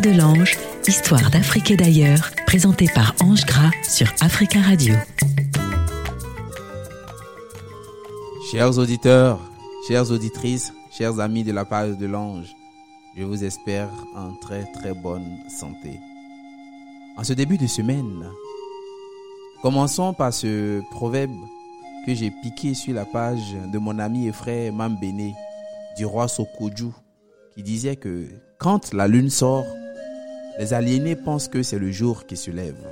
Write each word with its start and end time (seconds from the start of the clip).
de 0.00 0.10
l'ange, 0.10 0.56
histoire 0.86 1.30
d'Afrique 1.30 1.70
et 1.70 1.76
d'ailleurs, 1.76 2.30
présentée 2.46 2.86
par 2.94 3.14
Ange 3.20 3.44
Gras 3.44 3.70
sur 3.82 4.06
Africa 4.20 4.60
Radio. 4.60 4.94
Chers 8.50 8.78
auditeurs, 8.78 9.38
chères 9.86 10.10
auditrices, 10.10 10.72
chers 10.90 11.20
amis 11.20 11.44
de 11.44 11.52
la 11.52 11.64
page 11.64 11.98
de 11.98 12.06
l'ange, 12.06 12.46
je 13.16 13.24
vous 13.24 13.44
espère 13.44 13.88
en 14.16 14.34
très 14.40 14.64
très 14.72 14.94
bonne 14.94 15.38
santé. 15.48 16.00
En 17.18 17.24
ce 17.24 17.34
début 17.34 17.58
de 17.58 17.66
semaine, 17.66 18.24
commençons 19.62 20.14
par 20.14 20.32
ce 20.32 20.80
proverbe 20.90 21.36
que 22.06 22.14
j'ai 22.14 22.30
piqué 22.42 22.74
sur 22.74 22.94
la 22.94 23.04
page 23.04 23.54
de 23.70 23.78
mon 23.78 23.98
ami 23.98 24.28
et 24.28 24.32
frère 24.32 24.72
Mambéné 24.72 25.34
du 25.98 26.06
roi 26.06 26.28
Sokoju 26.28 26.92
qui 27.54 27.62
disait 27.62 27.96
que 27.96 28.28
quand 28.58 28.94
la 28.94 29.06
lune 29.06 29.28
sort, 29.28 29.66
les 30.58 30.74
aliénés 30.74 31.16
pensent 31.16 31.48
que 31.48 31.62
c'est 31.62 31.78
le 31.78 31.90
jour 31.90 32.26
qui 32.26 32.36
se 32.36 32.50
lève. 32.50 32.86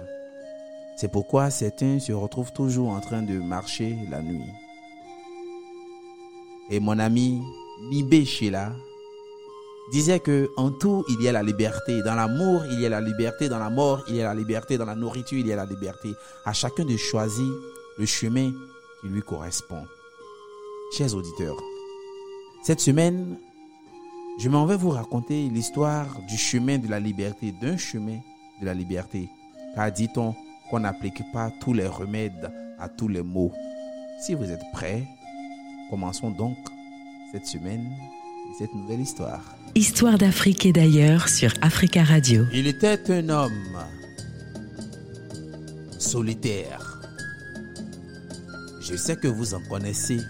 C'est 0.96 1.10
pourquoi 1.10 1.50
certains 1.50 1.98
se 1.98 2.12
retrouvent 2.12 2.52
toujours 2.52 2.90
en 2.90 3.00
train 3.00 3.22
de 3.22 3.38
marcher 3.38 3.96
la 4.10 4.22
nuit. 4.22 4.50
Et 6.70 6.80
mon 6.80 6.98
ami 6.98 7.42
Nibé 7.90 8.24
Sheila 8.24 8.72
disait 9.92 10.20
que 10.20 10.48
en 10.56 10.70
tout 10.70 11.04
il 11.08 11.22
y 11.22 11.28
a 11.28 11.32
la 11.32 11.42
liberté, 11.42 12.02
dans 12.02 12.14
l'amour 12.14 12.62
il 12.70 12.80
y 12.80 12.86
a 12.86 12.88
la 12.88 13.00
liberté, 13.00 13.48
dans 13.48 13.58
la 13.58 13.70
mort 13.70 14.04
il 14.08 14.16
y 14.16 14.22
a 14.22 14.24
la 14.24 14.34
liberté, 14.34 14.78
dans 14.78 14.84
la 14.84 14.94
nourriture 14.94 15.38
il 15.38 15.46
y 15.46 15.52
a 15.52 15.56
la 15.56 15.66
liberté. 15.66 16.12
À 16.44 16.52
chacun 16.52 16.84
de 16.84 16.96
choisir 16.96 17.50
le 17.98 18.06
chemin 18.06 18.52
qui 19.00 19.08
lui 19.08 19.22
correspond. 19.22 19.84
Chers 20.96 21.14
auditeurs, 21.14 21.56
cette 22.62 22.80
semaine, 22.80 23.38
je 24.40 24.48
m'en 24.48 24.64
vais 24.64 24.76
vous 24.76 24.88
raconter 24.88 25.50
l'histoire 25.50 26.06
du 26.26 26.38
chemin 26.38 26.78
de 26.78 26.88
la 26.88 26.98
liberté, 26.98 27.52
d'un 27.60 27.76
chemin 27.76 28.20
de 28.60 28.64
la 28.64 28.72
liberté. 28.72 29.28
Car 29.74 29.92
dit-on 29.92 30.34
qu'on 30.70 30.80
n'applique 30.80 31.22
pas 31.30 31.50
tous 31.60 31.74
les 31.74 31.86
remèdes 31.86 32.50
à 32.78 32.88
tous 32.88 33.08
les 33.08 33.22
maux. 33.22 33.52
Si 34.22 34.34
vous 34.34 34.50
êtes 34.50 34.64
prêts, 34.72 35.06
commençons 35.90 36.30
donc 36.30 36.56
cette 37.32 37.44
semaine 37.44 37.84
et 37.84 38.58
cette 38.58 38.74
nouvelle 38.74 39.00
histoire. 39.00 39.42
Histoire 39.74 40.16
d'Afrique 40.16 40.64
et 40.64 40.72
d'ailleurs 40.72 41.28
sur 41.28 41.52
Africa 41.60 42.02
Radio. 42.02 42.46
Il 42.54 42.66
était 42.66 43.12
un 43.12 43.28
homme 43.28 43.78
solitaire. 45.98 46.98
Je 48.80 48.96
sais 48.96 49.16
que 49.16 49.28
vous 49.28 49.52
en 49.52 49.60
connaissez. 49.68 50.20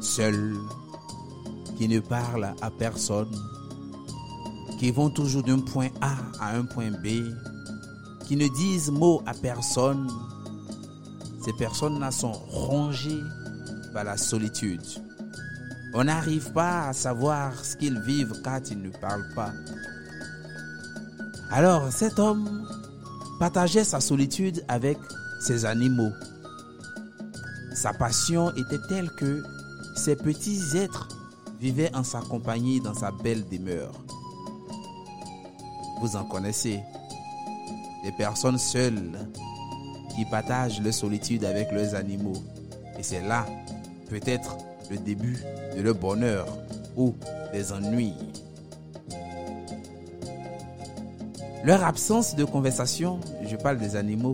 Seul, 0.00 0.54
qui 1.80 1.88
ne 1.88 2.00
parlent 2.00 2.54
à 2.60 2.70
personne, 2.70 3.34
qui 4.78 4.90
vont 4.90 5.08
toujours 5.08 5.42
d'un 5.42 5.60
point 5.60 5.88
A 6.02 6.14
à 6.38 6.54
un 6.54 6.66
point 6.66 6.90
B, 6.90 7.32
qui 8.26 8.36
ne 8.36 8.46
disent 8.48 8.90
mot 8.90 9.22
à 9.24 9.32
personne. 9.32 10.06
Ces 11.42 11.54
personnes-là 11.54 12.10
sont 12.10 12.32
rongées 12.32 13.22
par 13.94 14.04
la 14.04 14.18
solitude. 14.18 14.82
On 15.94 16.04
n'arrive 16.04 16.52
pas 16.52 16.88
à 16.88 16.92
savoir 16.92 17.64
ce 17.64 17.78
qu'ils 17.78 17.98
vivent 18.00 18.42
quand 18.44 18.60
ils 18.70 18.82
ne 18.82 18.90
parlent 18.90 19.32
pas. 19.34 19.52
Alors 21.50 21.90
cet 21.90 22.18
homme 22.18 22.68
partageait 23.38 23.84
sa 23.84 24.00
solitude 24.00 24.62
avec 24.68 24.98
ses 25.40 25.64
animaux. 25.64 26.12
Sa 27.72 27.94
passion 27.94 28.54
était 28.54 28.86
telle 28.86 29.10
que 29.12 29.42
ces 29.96 30.14
petits 30.14 30.76
êtres 30.76 31.08
vivaient 31.60 31.94
en 31.94 32.02
sa 32.02 32.20
compagnie 32.20 32.80
dans 32.80 32.94
sa 32.94 33.10
belle 33.10 33.46
demeure. 33.48 33.92
Vous 36.00 36.16
en 36.16 36.24
connaissez, 36.24 36.80
des 38.02 38.12
personnes 38.12 38.58
seules 38.58 39.18
qui 40.16 40.24
partagent 40.24 40.80
leur 40.80 40.94
solitude 40.94 41.44
avec 41.44 41.70
leurs 41.70 41.94
animaux. 41.94 42.42
Et 42.98 43.02
c'est 43.02 43.20
là, 43.20 43.46
peut-être, 44.08 44.56
le 44.90 44.96
début 44.96 45.38
de 45.76 45.82
leur 45.82 45.94
bonheur 45.94 46.46
ou 46.96 47.14
des 47.52 47.72
ennuis. 47.72 48.14
Leur 51.62 51.84
absence 51.84 52.34
de 52.34 52.44
conversation, 52.44 53.20
je 53.46 53.54
parle 53.56 53.76
des 53.76 53.94
animaux, 53.94 54.32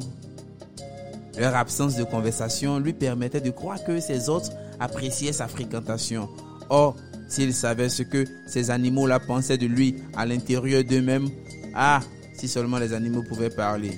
leur 1.37 1.57
absence 1.57 1.97
de 1.97 2.05
conversation 2.05 2.79
lui 2.79 2.93
permettait 2.93 3.41
de 3.41 3.51
croire 3.51 3.83
que 3.83 3.99
ces 4.01 4.29
autres 4.29 4.53
appréciaient 4.79 5.33
sa 5.33 5.49
fréquentation. 5.49 6.29
Or, 6.71 6.97
s'il 7.29 7.53
savait 7.53 7.89
ce 7.89 8.03
que 8.03 8.25
ces 8.47 8.71
animaux-là 8.71 9.21
pensaient 9.21 9.59
de 9.59 9.67
lui 9.67 9.97
à 10.17 10.27
l'intérieur 10.27 10.85
d'eux-mêmes, 10.85 11.29
ah, 11.75 12.01
si 12.35 12.49
seulement 12.49 12.79
les 12.79 12.93
animaux 12.93 13.23
pouvaient 13.23 13.51
parler. 13.51 13.93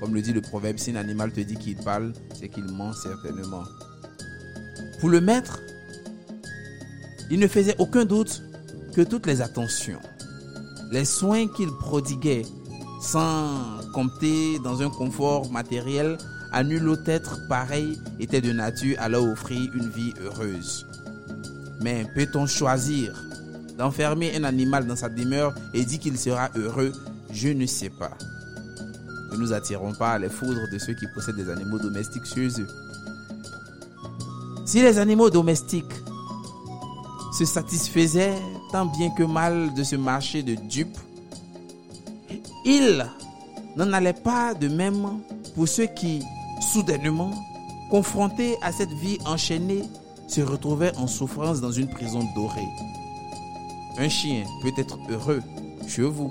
Comme 0.00 0.14
le 0.14 0.22
dit 0.22 0.32
le 0.32 0.40
proverbe, 0.40 0.78
si 0.78 0.90
un 0.92 0.96
animal 0.96 1.32
te 1.32 1.40
dit 1.40 1.56
qu'il 1.56 1.76
parle, 1.76 2.12
c'est 2.38 2.48
qu'il 2.48 2.64
ment 2.64 2.92
certainement. 2.92 3.64
Pour 5.00 5.08
le 5.08 5.20
maître, 5.20 5.60
il 7.30 7.38
ne 7.38 7.46
faisait 7.46 7.76
aucun 7.78 8.04
doute 8.04 8.42
que 8.94 9.02
toutes 9.02 9.26
les 9.26 9.42
attentions, 9.42 10.00
les 10.90 11.04
soins 11.04 11.46
qu'il 11.48 11.70
prodiguait, 11.80 12.46
sans 13.00 13.80
compter 13.92 14.58
dans 14.60 14.82
un 14.82 14.90
confort 14.90 15.50
matériel, 15.50 16.18
à 16.52 16.64
nul 16.64 16.88
autre 16.88 17.08
être 17.08 17.46
pareil 17.48 17.98
était 18.18 18.40
de 18.40 18.52
nature 18.52 18.96
à 18.98 19.08
leur 19.08 19.22
offrir 19.24 19.70
une 19.74 19.90
vie 19.90 20.14
heureuse. 20.20 20.87
Mais 21.80 22.06
peut-on 22.14 22.46
choisir 22.46 23.12
d'enfermer 23.76 24.34
un 24.36 24.44
animal 24.44 24.86
dans 24.86 24.96
sa 24.96 25.08
demeure 25.08 25.54
et 25.72 25.84
dire 25.84 26.00
qu'il 26.00 26.18
sera 26.18 26.50
heureux? 26.56 26.92
Je 27.30 27.48
ne 27.48 27.66
sais 27.66 27.90
pas. 27.90 28.10
Ne 29.30 29.36
nous 29.36 29.52
attirons 29.52 29.92
pas 29.94 30.18
les 30.18 30.28
foudres 30.28 30.68
de 30.72 30.78
ceux 30.78 30.94
qui 30.94 31.06
possèdent 31.14 31.36
des 31.36 31.50
animaux 31.50 31.78
domestiques 31.78 32.24
chez 32.24 32.48
eux. 32.60 32.68
Si 34.64 34.82
les 34.82 34.98
animaux 34.98 35.30
domestiques 35.30 35.84
se 37.38 37.44
satisfaisaient 37.44 38.34
tant 38.72 38.86
bien 38.86 39.10
que 39.10 39.22
mal 39.22 39.72
de 39.74 39.82
ce 39.82 39.96
marché 39.96 40.42
de 40.42 40.54
dupes, 40.54 40.98
ils 42.64 43.06
n'en 43.76 43.92
allaient 43.92 44.12
pas 44.12 44.54
de 44.54 44.68
même 44.68 45.20
pour 45.54 45.68
ceux 45.68 45.86
qui, 45.86 46.22
soudainement, 46.72 47.32
confrontés 47.90 48.56
à 48.62 48.72
cette 48.72 48.92
vie 48.92 49.18
enchaînée, 49.24 49.84
se 50.28 50.40
retrouvaient 50.42 50.96
en 50.96 51.06
souffrance 51.06 51.60
dans 51.60 51.72
une 51.72 51.88
prison 51.88 52.20
dorée. 52.36 52.68
Un 53.98 54.08
chien 54.08 54.44
peut 54.62 54.72
être 54.78 54.98
heureux 55.10 55.42
chez 55.88 56.02
vous. 56.02 56.30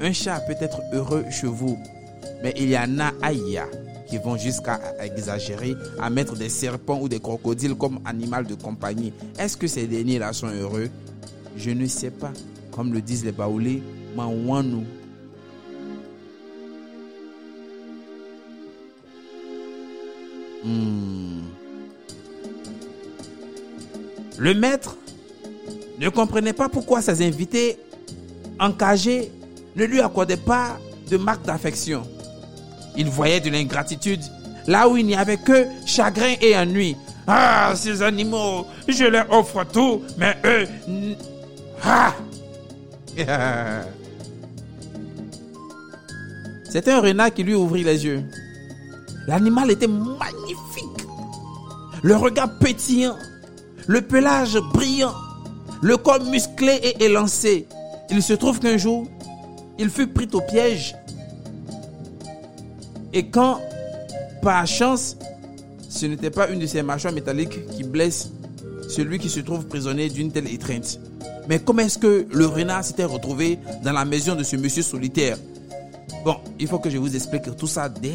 Un 0.00 0.12
chat 0.12 0.40
peut 0.40 0.56
être 0.60 0.80
heureux 0.92 1.24
chez 1.30 1.48
vous. 1.48 1.76
Mais 2.42 2.54
il 2.56 2.70
y 2.70 2.78
en 2.78 2.98
a 3.00 3.12
qui 4.08 4.16
vont 4.18 4.38
jusqu'à 4.38 4.80
exagérer, 5.00 5.74
à 6.00 6.08
mettre 6.08 6.34
des 6.34 6.48
serpents 6.48 7.00
ou 7.00 7.08
des 7.08 7.20
crocodiles 7.20 7.74
comme 7.74 8.00
animal 8.06 8.46
de 8.46 8.54
compagnie. 8.54 9.12
Est-ce 9.38 9.56
que 9.56 9.66
ces 9.66 9.86
derniers-là 9.86 10.32
sont 10.32 10.48
heureux? 10.48 10.88
Je 11.56 11.70
ne 11.70 11.86
sais 11.86 12.10
pas. 12.10 12.32
Comme 12.70 12.92
le 12.92 13.02
disent 13.02 13.24
les 13.24 13.32
baoulés, 13.32 13.82
Mawanu. 14.16 14.84
Hmm. 20.64 21.42
Le 24.38 24.54
maître 24.54 24.96
ne 25.98 26.08
comprenait 26.08 26.52
pas 26.52 26.68
pourquoi 26.68 27.02
ses 27.02 27.26
invités 27.26 27.78
encagés 28.60 29.32
ne 29.74 29.84
lui 29.84 30.00
accordaient 30.00 30.36
pas 30.36 30.78
de 31.10 31.16
marque 31.16 31.44
d'affection. 31.44 32.02
Il 32.96 33.08
voyait 33.08 33.40
de 33.40 33.50
l'ingratitude 33.50 34.20
là 34.66 34.88
où 34.88 34.96
il 34.96 35.06
n'y 35.06 35.16
avait 35.16 35.38
que 35.38 35.66
chagrin 35.86 36.34
et 36.40 36.56
ennui. 36.56 36.96
Ah, 37.26 37.72
ces 37.74 38.00
animaux, 38.00 38.66
je 38.86 39.04
leur 39.04 39.30
offre 39.32 39.64
tout, 39.64 40.02
mais 40.16 40.36
eux... 40.44 40.66
Ah 41.84 42.14
C'était 46.70 46.92
un 46.92 47.00
renard 47.00 47.32
qui 47.32 47.42
lui 47.42 47.54
ouvrit 47.54 47.82
les 47.82 48.04
yeux. 48.04 48.22
L'animal 49.26 49.70
était 49.70 49.88
magnifique. 49.88 51.06
Le 52.02 52.16
regard 52.16 52.58
pétillant, 52.58 53.16
le 53.88 54.02
pelage 54.02 54.58
brillant, 54.74 55.14
le 55.82 55.96
corps 55.96 56.22
musclé 56.22 56.74
et 56.82 57.04
élancé. 57.04 57.66
Il 58.10 58.22
se 58.22 58.34
trouve 58.34 58.60
qu'un 58.60 58.76
jour, 58.76 59.06
il 59.78 59.88
fut 59.88 60.06
pris 60.06 60.28
au 60.32 60.40
piège. 60.42 60.94
Et 63.14 63.28
quand, 63.28 63.60
par 64.42 64.66
chance, 64.66 65.16
ce 65.88 66.04
n'était 66.04 66.30
pas 66.30 66.50
une 66.50 66.58
de 66.58 66.66
ces 66.66 66.82
mâchoires 66.82 67.14
métalliques 67.14 67.66
qui 67.70 67.82
blesse 67.82 68.30
celui 68.90 69.18
qui 69.18 69.30
se 69.30 69.40
trouve 69.40 69.66
prisonnier 69.66 70.10
d'une 70.10 70.30
telle 70.30 70.52
étreinte. 70.52 71.00
Mais 71.48 71.58
comment 71.58 71.82
est-ce 71.82 71.98
que 71.98 72.26
le 72.30 72.46
renard 72.46 72.84
s'était 72.84 73.04
retrouvé 73.04 73.58
dans 73.82 73.92
la 73.92 74.04
maison 74.04 74.34
de 74.34 74.42
ce 74.42 74.56
monsieur 74.56 74.82
solitaire? 74.82 75.38
Bon, 76.26 76.36
il 76.60 76.68
faut 76.68 76.78
que 76.78 76.90
je 76.90 76.98
vous 76.98 77.16
explique 77.16 77.56
tout 77.56 77.66
ça 77.66 77.88
dès 77.88 78.12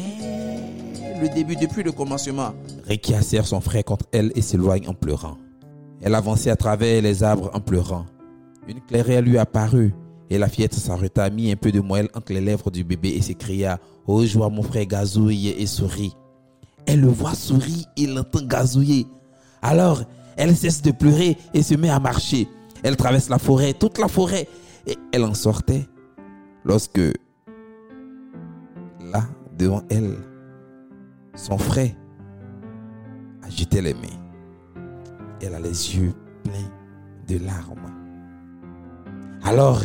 le 1.20 1.28
début, 1.28 1.56
depuis 1.56 1.82
le 1.82 1.90
commencement. 1.90 2.52
Rekia 2.88 3.22
serre 3.22 3.46
son 3.46 3.60
frère 3.60 3.84
contre 3.84 4.06
elle 4.12 4.30
et 4.36 4.42
s'éloigne 4.42 4.88
en 4.88 4.94
pleurant. 4.94 5.36
Elle 6.04 6.14
avançait 6.14 6.50
à 6.50 6.56
travers 6.56 7.00
les 7.00 7.22
arbres 7.22 7.50
en 7.54 7.60
pleurant. 7.60 8.04
Une 8.68 8.82
clairière 8.82 9.22
lui 9.22 9.38
apparut 9.38 9.94
Et 10.28 10.36
la 10.36 10.48
fillette 10.48 10.74
s'arrêta, 10.74 11.30
mit 11.30 11.50
un 11.50 11.56
peu 11.56 11.72
de 11.72 11.80
moelle 11.80 12.10
entre 12.14 12.34
les 12.34 12.42
lèvres 12.42 12.70
du 12.70 12.84
bébé 12.84 13.08
et 13.16 13.22
s'écria 13.22 13.78
Oh 14.06 14.22
joie, 14.26 14.50
mon 14.50 14.62
frère 14.62 14.84
gazouille 14.84 15.48
et 15.48 15.66
sourit. 15.66 16.14
Elle 16.84 17.00
le 17.00 17.08
voit 17.08 17.34
sourire 17.34 17.86
et 17.96 18.06
l'entend 18.06 18.44
gazouiller. 18.44 19.06
Alors, 19.62 20.02
elle 20.36 20.54
cesse 20.54 20.82
de 20.82 20.90
pleurer 20.90 21.38
et 21.54 21.62
se 21.62 21.74
met 21.74 21.88
à 21.88 21.98
marcher. 21.98 22.48
Elle 22.82 22.96
traverse 22.96 23.30
la 23.30 23.38
forêt, 23.38 23.72
toute 23.72 23.96
la 23.96 24.08
forêt, 24.08 24.46
et 24.86 24.98
elle 25.10 25.24
en 25.24 25.32
sortait 25.32 25.88
lorsque, 26.66 27.00
là, 29.00 29.24
devant 29.56 29.82
elle, 29.88 30.18
son 31.34 31.56
frère 31.56 31.92
agitait 33.42 33.80
les 33.80 33.94
mains. 33.94 34.23
Elle 35.40 35.54
a 35.54 35.60
les 35.60 35.96
yeux 35.96 36.12
pleins 36.42 36.70
de 37.28 37.44
larmes. 37.44 37.90
Alors, 39.44 39.82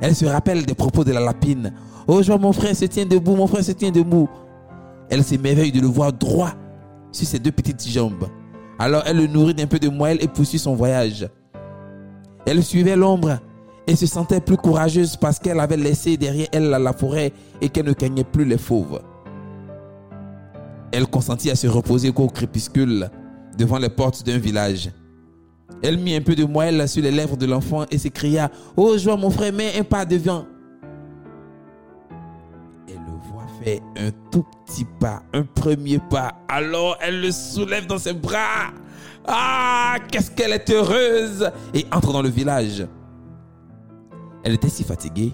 elle 0.00 0.14
se 0.14 0.26
rappelle 0.26 0.66
des 0.66 0.74
propos 0.74 1.04
de 1.04 1.12
la 1.12 1.20
lapine. 1.20 1.72
Oh, 2.06 2.22
je 2.22 2.28
vois 2.28 2.38
mon 2.38 2.52
frère 2.52 2.76
se 2.76 2.84
tient 2.84 3.06
debout, 3.06 3.36
mon 3.36 3.46
frère 3.46 3.64
se 3.64 3.72
tient 3.72 3.90
debout. 3.90 4.28
Elle 5.10 5.24
s'émerveille 5.24 5.72
de 5.72 5.80
le 5.80 5.86
voir 5.86 6.12
droit 6.12 6.52
sur 7.12 7.26
ses 7.26 7.38
deux 7.38 7.52
petites 7.52 7.86
jambes. 7.88 8.28
Alors 8.78 9.02
elle 9.06 9.16
le 9.16 9.26
nourrit 9.26 9.54
d'un 9.54 9.66
peu 9.66 9.78
de 9.78 9.88
moelle 9.88 10.18
et 10.22 10.28
poursuit 10.28 10.58
son 10.58 10.74
voyage. 10.74 11.28
Elle 12.46 12.62
suivait 12.62 12.96
l'ombre 12.96 13.38
et 13.86 13.96
se 13.96 14.06
sentait 14.06 14.40
plus 14.40 14.56
courageuse 14.56 15.16
parce 15.16 15.38
qu'elle 15.38 15.58
avait 15.58 15.76
laissé 15.76 16.16
derrière 16.16 16.48
elle 16.52 16.68
la 16.68 16.92
forêt 16.92 17.32
et 17.60 17.68
qu'elle 17.68 17.86
ne 17.86 17.92
craignait 17.92 18.24
plus 18.24 18.44
les 18.44 18.58
fauves. 18.58 19.00
Elle 20.92 21.06
consentit 21.06 21.50
à 21.50 21.56
se 21.56 21.66
reposer 21.66 22.12
au 22.14 22.26
crépuscule 22.28 23.10
devant 23.58 23.78
les 23.78 23.88
portes 23.88 24.24
d'un 24.24 24.38
village. 24.38 24.90
Elle 25.82 25.98
mit 25.98 26.14
un 26.14 26.20
peu 26.22 26.34
de 26.34 26.44
moelle 26.44 26.88
sur 26.88 27.02
les 27.02 27.10
lèvres 27.10 27.36
de 27.36 27.44
l'enfant 27.44 27.84
et 27.90 27.98
s'écria 27.98 28.50
Oh, 28.76 28.96
joie, 28.96 29.16
mon 29.16 29.30
frère, 29.30 29.52
mets 29.52 29.78
un 29.78 29.84
pas 29.84 30.04
devant. 30.04 30.46
Elle 32.88 32.94
le 32.94 33.30
voit 33.30 33.46
faire 33.62 33.80
un 33.96 34.10
tout 34.30 34.44
petit 34.64 34.86
pas, 34.98 35.22
un 35.34 35.42
premier 35.42 35.98
pas. 35.98 36.32
Alors 36.48 36.96
elle 37.00 37.20
le 37.20 37.30
soulève 37.30 37.86
dans 37.86 37.98
ses 37.98 38.14
bras. 38.14 38.72
Ah, 39.26 39.96
qu'est-ce 40.10 40.30
qu'elle 40.30 40.52
est 40.52 40.70
heureuse 40.70 41.50
Et 41.74 41.84
entre 41.92 42.12
dans 42.12 42.22
le 42.22 42.30
village. 42.30 42.86
Elle 44.42 44.54
était 44.54 44.70
si 44.70 44.84
fatiguée 44.84 45.32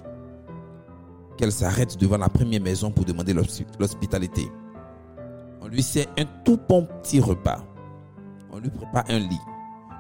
qu'elle 1.36 1.52
s'arrête 1.52 1.96
devant 1.98 2.16
la 2.16 2.28
première 2.28 2.60
maison 2.60 2.90
pour 2.90 3.04
demander 3.04 3.34
l'hospitalité. 3.78 4.50
On 5.60 5.68
lui 5.68 5.82
sert 5.82 6.06
un 6.18 6.24
tout 6.44 6.58
bon 6.68 6.88
petit 7.02 7.20
repas. 7.20 7.64
On 8.56 8.60
lui 8.60 8.70
prépare 8.70 9.02
un 9.08 9.18
lit. 9.18 9.40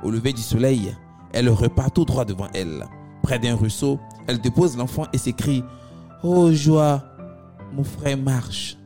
Au 0.04 0.12
lever 0.12 0.32
du 0.32 0.40
soleil, 0.40 0.94
elle 1.32 1.48
repart 1.48 1.92
tout 1.92 2.04
droit 2.04 2.24
devant 2.24 2.46
elle. 2.54 2.86
Près 3.20 3.40
d'un 3.40 3.56
ruisseau, 3.56 3.98
elle 4.28 4.40
dépose 4.40 4.76
l'enfant 4.76 5.06
et 5.12 5.18
s'écrie 5.18 5.64
Oh 6.22 6.52
joie, 6.52 7.02
mon 7.72 7.82
frère 7.82 8.16
marche. 8.16 8.78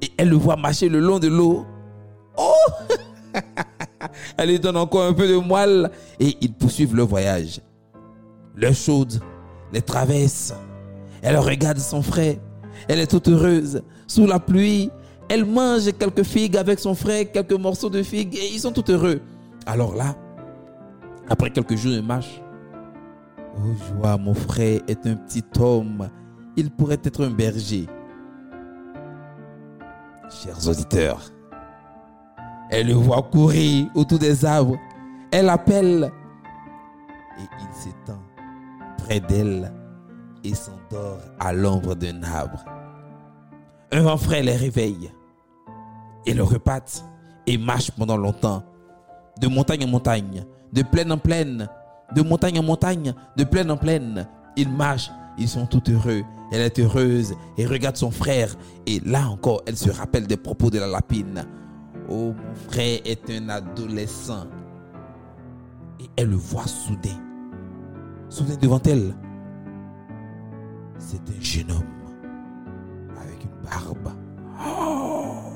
Et 0.00 0.10
elle 0.16 0.30
le 0.30 0.36
voit 0.36 0.56
marcher 0.56 0.88
le 0.88 1.00
long 1.00 1.18
de 1.18 1.28
l'eau. 1.28 1.66
Oh 2.38 2.54
Elle 4.38 4.48
lui 4.48 4.58
donne 4.58 4.78
encore 4.78 5.04
un 5.04 5.12
peu 5.12 5.28
de 5.28 5.36
moelle 5.36 5.90
et 6.18 6.34
ils 6.40 6.54
poursuivent 6.54 6.96
leur 6.96 7.08
voyage. 7.08 7.60
L'heure 8.54 8.74
chaude 8.74 9.20
les 9.70 9.82
traverse. 9.82 10.54
Elle 11.20 11.36
regarde 11.36 11.78
son 11.78 12.00
frère. 12.00 12.36
Elle 12.88 13.00
est 13.00 13.06
toute 13.06 13.28
heureuse. 13.28 13.82
Sous 14.06 14.26
la 14.26 14.40
pluie, 14.40 14.90
elle 15.28 15.44
mange 15.44 15.92
quelques 15.98 16.22
figues 16.22 16.56
avec 16.56 16.78
son 16.78 16.94
frère, 16.94 17.30
quelques 17.32 17.52
morceaux 17.52 17.90
de 17.90 18.02
figues 18.02 18.36
et 18.36 18.52
ils 18.52 18.60
sont 18.60 18.72
tout 18.72 18.90
heureux. 18.90 19.20
Alors 19.66 19.94
là, 19.94 20.14
après 21.28 21.50
quelques 21.50 21.76
jours 21.76 21.92
de 21.92 22.00
marche, 22.00 22.40
oh 23.56 24.00
joie, 24.00 24.16
mon 24.16 24.34
frère 24.34 24.80
est 24.86 25.06
un 25.06 25.16
petit 25.16 25.44
homme. 25.58 26.08
Il 26.56 26.70
pourrait 26.70 27.00
être 27.02 27.24
un 27.24 27.30
berger. 27.30 27.86
Chers 30.30 30.68
auditeurs, 30.68 31.20
elle 32.70 32.88
le 32.88 32.94
voit 32.94 33.22
courir 33.22 33.88
autour 33.94 34.18
des 34.18 34.44
arbres. 34.44 34.76
Elle 35.32 35.48
appelle 35.48 36.10
et 37.38 37.42
il 37.42 37.74
s'étend 37.74 38.22
près 38.98 39.20
d'elle 39.20 39.72
et 40.44 40.54
s'endort 40.54 41.20
à 41.40 41.52
l'ombre 41.52 41.94
d'un 41.94 42.22
arbre. 42.22 42.64
Un 43.96 44.02
grand 44.02 44.18
frère 44.18 44.44
les 44.44 44.54
réveille 44.54 45.10
et 46.26 46.34
le 46.34 46.42
repate 46.42 47.02
et 47.46 47.56
marche 47.56 47.90
pendant 47.92 48.18
longtemps, 48.18 48.62
de 49.40 49.48
montagne 49.48 49.84
en 49.84 49.88
montagne, 49.88 50.44
de 50.74 50.82
plaine 50.82 51.10
en 51.12 51.16
plaine, 51.16 51.66
de 52.14 52.20
montagne 52.20 52.58
en 52.58 52.62
montagne, 52.62 53.14
de 53.38 53.44
plaine 53.44 53.70
en 53.70 53.78
plaine. 53.78 54.28
Ils 54.54 54.68
marchent, 54.68 55.10
ils 55.38 55.48
sont 55.48 55.64
tout 55.64 55.82
heureux. 55.90 56.24
Elle 56.52 56.60
est 56.60 56.78
heureuse 56.78 57.34
et 57.56 57.64
regarde 57.64 57.96
son 57.96 58.10
frère. 58.10 58.54
Et 58.84 59.00
là 59.00 59.30
encore, 59.30 59.62
elle 59.66 59.78
se 59.78 59.88
rappelle 59.88 60.26
des 60.26 60.36
propos 60.36 60.68
de 60.68 60.78
la 60.78 60.88
lapine. 60.88 61.46
Oh, 62.10 62.34
mon 62.34 62.54
frère 62.70 63.00
est 63.02 63.30
un 63.30 63.48
adolescent. 63.48 64.46
Et 66.00 66.10
elle 66.18 66.28
le 66.28 66.36
voit 66.36 66.66
soudain. 66.66 67.18
Soudain 68.28 68.56
devant 68.60 68.82
elle. 68.84 69.14
C'est 70.98 71.30
un 71.30 71.40
jeune 71.40 71.70
homme 71.70 71.95
avec 73.20 73.44
une 73.44 73.50
barbe. 73.64 74.12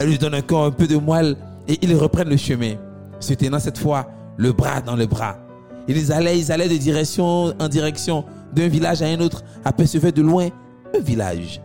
Elle 0.00 0.08
lui 0.08 0.18
donne 0.18 0.34
encore 0.34 0.64
un 0.64 0.70
peu 0.70 0.86
de 0.86 0.96
moelle 0.96 1.36
et 1.68 1.78
ils 1.82 1.94
reprennent 1.94 2.28
le 2.28 2.36
chemin, 2.36 2.74
se 3.20 3.32
tenant 3.34 3.58
cette 3.58 3.78
fois 3.78 4.06
le 4.36 4.52
bras 4.52 4.80
dans 4.80 4.96
le 4.96 5.06
bras. 5.06 5.38
Ils 5.86 6.12
allaient, 6.12 6.38
ils 6.38 6.50
allaient 6.50 6.68
de 6.68 6.76
direction 6.76 7.54
en 7.58 7.68
direction 7.68 8.24
d'un 8.52 8.68
village 8.68 9.02
à 9.02 9.06
un 9.06 9.20
autre, 9.20 9.42
apercevaient 9.64 10.12
de 10.12 10.22
loin 10.22 10.48
un 10.94 11.00
village. 11.00 11.60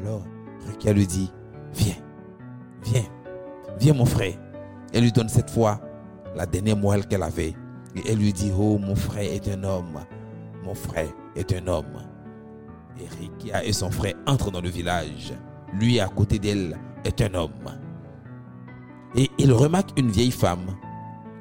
Alors, 0.00 0.22
Rukia 0.66 0.92
lui 0.92 1.06
dit, 1.06 1.30
viens, 1.74 1.94
viens, 2.84 3.04
viens 3.78 3.94
mon 3.94 4.04
frère. 4.04 4.34
Elle 4.92 5.02
lui 5.02 5.12
donne 5.12 5.28
cette 5.28 5.50
fois 5.50 5.80
la 6.36 6.46
dernière 6.46 6.76
moelle 6.76 7.06
qu'elle 7.06 7.22
avait. 7.22 7.54
Et 7.96 8.02
elle 8.08 8.18
lui 8.18 8.32
dit, 8.32 8.52
oh 8.56 8.78
mon 8.78 8.94
frère 8.94 9.32
est 9.32 9.48
un 9.48 9.64
homme, 9.64 9.98
mon 10.64 10.74
frère 10.74 11.08
est 11.34 11.52
un 11.52 11.66
homme. 11.66 12.09
Et 12.98 13.06
Rukia 13.08 13.64
et 13.64 13.72
son 13.72 13.90
frère 13.90 14.14
entrent 14.26 14.50
dans 14.50 14.60
le 14.60 14.68
village. 14.68 15.32
Lui 15.78 16.00
à 16.00 16.08
côté 16.08 16.38
d'elle 16.38 16.78
est 17.04 17.20
un 17.20 17.34
homme. 17.34 17.50
Et 19.14 19.30
il 19.38 19.52
remarque 19.52 19.98
une 19.98 20.10
vieille 20.10 20.30
femme. 20.30 20.76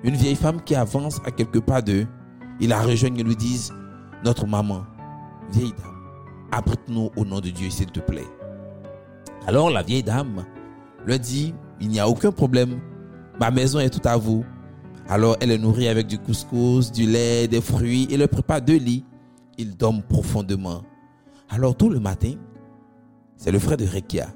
Une 0.03 0.15
vieille 0.15 0.35
femme 0.35 0.61
qui 0.63 0.75
avance 0.75 1.19
à 1.25 1.31
quelques 1.31 1.61
pas 1.61 1.81
d'eux. 1.81 2.07
Il 2.59 2.69
la 2.69 2.81
rejoint 2.81 3.15
et 3.15 3.23
lui 3.23 3.35
disent, 3.35 3.73
notre 4.23 4.45
maman, 4.45 4.85
vieille 5.51 5.73
dame, 5.77 5.95
abrite-nous 6.51 7.09
au 7.15 7.25
nom 7.25 7.39
de 7.39 7.49
Dieu, 7.49 7.69
s'il 7.69 7.87
te 7.87 7.99
plaît. 7.99 8.27
Alors 9.47 9.69
la 9.69 9.81
vieille 9.81 10.03
dame 10.03 10.45
leur 11.05 11.19
dit, 11.19 11.53
il 11.79 11.87
n'y 11.89 11.99
a 11.99 12.07
aucun 12.09 12.31
problème, 12.31 12.79
ma 13.39 13.49
maison 13.51 13.79
est 13.79 13.89
tout 13.89 14.05
à 14.07 14.17
vous. 14.17 14.43
Alors 15.07 15.37
elle 15.39 15.51
est 15.51 15.57
nourrie 15.57 15.87
avec 15.87 16.07
du 16.07 16.19
couscous, 16.19 16.91
du 16.91 17.05
lait, 17.05 17.47
des 17.47 17.61
fruits 17.61 18.07
et 18.11 18.17
leur 18.17 18.29
prépare 18.29 18.61
deux 18.61 18.77
lits. 18.77 19.05
Ils 19.57 19.75
dorment 19.75 20.03
profondément. 20.03 20.83
Alors 21.49 21.75
tout 21.75 21.89
le 21.89 21.99
matin, 21.99 22.33
c'est 23.35 23.51
le 23.51 23.57
frère 23.59 23.77
de 23.77 23.85
Rekia 23.85 24.27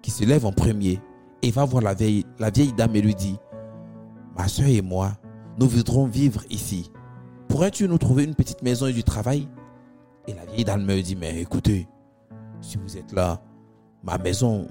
qui 0.00 0.12
se 0.12 0.24
lève 0.24 0.46
en 0.46 0.52
premier 0.52 1.00
et 1.42 1.50
va 1.50 1.64
voir 1.64 1.82
la 1.82 1.92
vieille, 1.92 2.24
la 2.38 2.50
vieille 2.50 2.72
dame 2.72 2.94
et 2.94 3.02
lui 3.02 3.14
dit, 3.14 3.36
ma 4.36 4.46
soeur 4.46 4.68
et 4.68 4.80
moi, 4.80 5.12
nous 5.58 5.66
voudrons 5.66 6.06
vivre 6.06 6.42
ici. 6.48 6.92
Pourrais-tu 7.48 7.88
nous 7.88 7.98
trouver 7.98 8.24
une 8.24 8.34
petite 8.34 8.62
maison 8.62 8.86
et 8.86 8.92
du 8.92 9.02
travail? 9.02 9.48
Et 10.28 10.34
la 10.34 10.44
vieille 10.46 10.64
dame 10.64 10.84
me 10.84 11.00
dit, 11.02 11.16
mais 11.16 11.40
écoutez, 11.40 11.88
si 12.60 12.76
vous 12.76 12.96
êtes 12.96 13.12
là, 13.12 13.42
ma 14.04 14.16
maison 14.18 14.68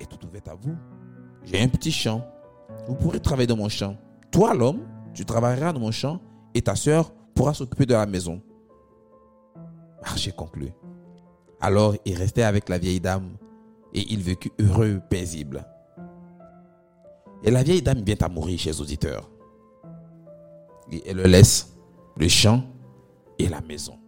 est 0.00 0.06
toute 0.06 0.24
ouverte 0.24 0.48
à 0.48 0.54
vous. 0.54 0.74
J'ai 1.44 1.60
un 1.62 1.68
petit 1.68 1.92
champ. 1.92 2.24
Vous 2.88 2.94
pourrez 2.94 3.20
travailler 3.20 3.46
dans 3.46 3.56
mon 3.56 3.68
champ. 3.68 3.96
Toi, 4.30 4.54
l'homme, 4.54 4.80
tu 5.14 5.24
travailleras 5.24 5.72
dans 5.72 5.80
mon 5.80 5.92
champ 5.92 6.20
et 6.54 6.62
ta 6.62 6.74
soeur 6.74 7.12
pourra 7.34 7.54
s'occuper 7.54 7.86
de 7.86 7.94
la 7.94 8.06
maison. 8.06 8.40
Marché 10.02 10.32
conclu. 10.32 10.72
Alors 11.60 11.94
il 12.04 12.16
restait 12.16 12.42
avec 12.42 12.68
la 12.68 12.78
vieille 12.78 13.00
dame 13.00 13.36
et 13.94 14.12
il 14.12 14.22
vécut 14.22 14.52
heureux, 14.58 15.00
paisible. 15.10 15.66
Et 17.42 17.50
la 17.50 17.62
vieille 17.62 17.82
dame 17.82 18.02
vient 18.02 18.16
à 18.20 18.28
mourir, 18.28 18.58
chers 18.58 18.80
auditeurs. 18.80 19.30
Et 20.90 21.02
elle 21.06 21.18
le 21.18 21.24
laisse 21.24 21.76
le 22.16 22.28
champ 22.28 22.64
et 23.38 23.48
la 23.48 23.60
maison. 23.60 23.98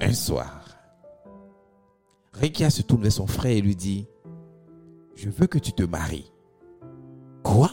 Un 0.00 0.12
soir, 0.12 0.64
Rekia 2.40 2.70
se 2.70 2.82
tourne 2.82 3.02
vers 3.02 3.12
son 3.12 3.26
frère 3.26 3.52
et 3.52 3.60
lui 3.60 3.74
dit, 3.74 4.06
je 5.16 5.28
veux 5.28 5.46
que 5.46 5.58
tu 5.58 5.72
te 5.72 5.82
maries. 5.82 6.30
Quoi? 7.42 7.70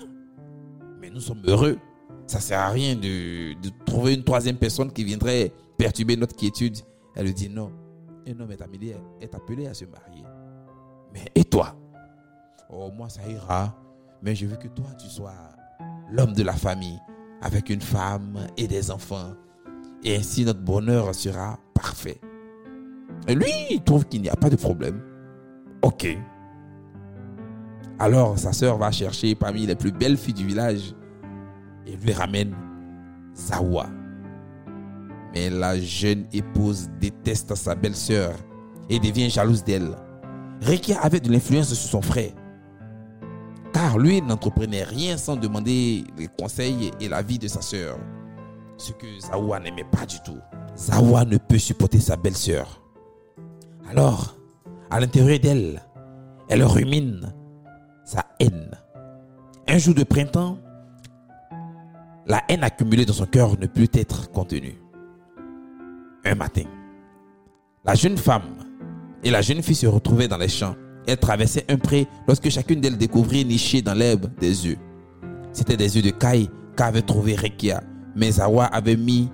Mais 1.00 1.10
nous 1.10 1.20
sommes 1.20 1.44
heureux. 1.46 1.78
Ça 2.26 2.40
sert 2.40 2.60
à 2.60 2.70
rien 2.70 2.96
de 2.96 3.70
trouver 3.86 4.16
une 4.16 4.24
troisième 4.24 4.58
personne 4.58 4.92
qui 4.92 5.04
viendrait 5.04 5.52
perturber 5.78 6.18
notre 6.18 6.36
quiétude. 6.36 6.78
Elle 7.16 7.26
lui 7.26 7.34
dit 7.34 7.50
non. 7.50 7.72
Un 8.28 8.40
homme 8.40 8.52
est 8.52 8.62
appelé, 8.62 8.96
est 9.22 9.36
appelé 9.36 9.68
à 9.68 9.74
se 9.74 9.86
marier. 9.86 10.24
Mais 11.14 11.26
et 11.36 11.44
toi? 11.44 11.76
Oh, 12.70 12.90
moi 12.96 13.08
ça 13.10 13.22
ira. 13.28 13.76
Mais 14.22 14.34
je 14.36 14.46
veux 14.48 14.58
que 14.58 14.68
toi, 14.68 14.88
tu 14.98 15.08
sois 15.08 15.34
l'homme 16.12 16.34
de 16.34 16.44
la 16.44 16.54
famille. 16.54 17.00
avec 17.42 17.70
une 17.70 17.82
femme 17.82 18.48
et 18.58 18.68
des 18.68 18.90
enfants. 18.90 19.34
Et 20.04 20.16
ainsi 20.16 20.46
notre 20.46 20.62
bonheur 20.62 21.14
sera 21.14 21.60
parfait. 21.74 22.20
Et 23.28 23.36
lui, 23.36 23.52
il 23.70 23.84
trouve 23.84 24.06
qu'il 24.06 24.22
n'y 24.22 24.30
a 24.30 24.36
pas 24.36 24.50
de 24.50 24.56
problème. 24.56 25.02
Ok. 25.84 26.08
Alors 28.00 28.38
sa 28.38 28.52
sœur 28.52 28.78
va 28.78 28.92
chercher 28.92 29.36
parmi 29.36 29.66
les 29.66 29.76
plus 29.76 29.92
belles 29.92 30.18
filles 30.18 30.34
du 30.34 30.46
village 30.46 30.96
et 31.86 31.96
lui 31.96 32.12
ramène 32.14 32.56
Zawa. 33.36 33.88
Mais 35.36 35.50
la 35.50 35.78
jeune 35.78 36.26
épouse 36.32 36.90
déteste 37.02 37.54
sa 37.56 37.76
belle-sœur 37.76 38.32
et 38.90 39.00
devient 39.00 39.30
jalouse 39.30 39.66
d'elle. 39.66 39.94
Rekia 40.62 40.98
avait 41.02 41.20
de 41.20 41.30
l'influence 41.30 41.74
sur 41.74 41.90
son 41.90 42.02
frère. 42.02 42.32
Car 43.74 43.98
lui 43.98 44.22
n'entreprenait 44.22 44.86
rien 44.86 45.18
sans 45.18 45.36
demander 45.36 46.06
les 46.18 46.30
conseils 46.40 46.92
et 47.02 47.10
l'avis 47.10 47.38
de 47.38 47.50
sa 47.50 47.62
sœur. 47.62 47.98
Ce 48.78 48.94
que 48.94 49.06
Zawa 49.20 49.60
n'aimait 49.60 49.84
pas 49.84 50.06
du 50.06 50.16
tout. 50.26 50.40
Zawa 50.78 51.26
ne 51.26 51.38
peut 51.38 51.58
supporter 51.58 52.00
sa 52.00 52.16
belle-sœur. 52.16 52.82
Alors, 53.90 54.38
à 54.90 55.02
l'intérieur 55.02 55.40
d'elle, 55.40 55.82
elle 56.48 56.64
rumine 56.64 57.34
sa 58.06 58.26
haine. 58.40 58.72
Un 59.68 59.78
jour 59.78 59.94
de 59.94 60.04
printemps, 60.04 60.58
la 62.26 62.42
haine 62.48 62.64
accumulée 62.64 63.06
dans 63.06 63.14
son 63.14 63.26
cœur 63.26 63.60
ne 63.60 63.68
peut 63.68 63.90
être 63.94 64.32
contenue. 64.32 64.78
Un 66.28 66.36
matin, 66.36 66.64
la 67.86 67.94
jeune 67.94 68.18
femme 68.18 68.58
et 69.24 69.30
la 69.30 69.42
jeune 69.42 69.62
fille 69.62 69.76
se 69.76 69.86
retrouvaient 69.86 70.28
dans 70.28 70.38
les 70.38 70.48
champs. 70.48 70.76
Elles 71.08 71.18
traversaient 71.18 71.66
un 71.70 71.78
pré 71.78 72.08
lorsque 72.28 72.50
chacune 72.50 72.82
d'elles 72.82 72.98
découvrit 72.98 73.46
niché 73.46 73.84
dans 73.84 73.94
l'herbe 73.94 74.32
des 74.40 74.66
œufs. 74.66 74.78
C'était 75.54 75.78
des 75.78 75.96
œufs 75.98 76.04
de 76.04 76.10
caille 76.10 76.50
qu'avait 76.76 77.04
trouvé 77.04 77.36
Rekia, 77.36 77.84
mais 78.16 78.32
Zawa 78.32 78.66
avait 78.66 78.96
mis 78.96 79.30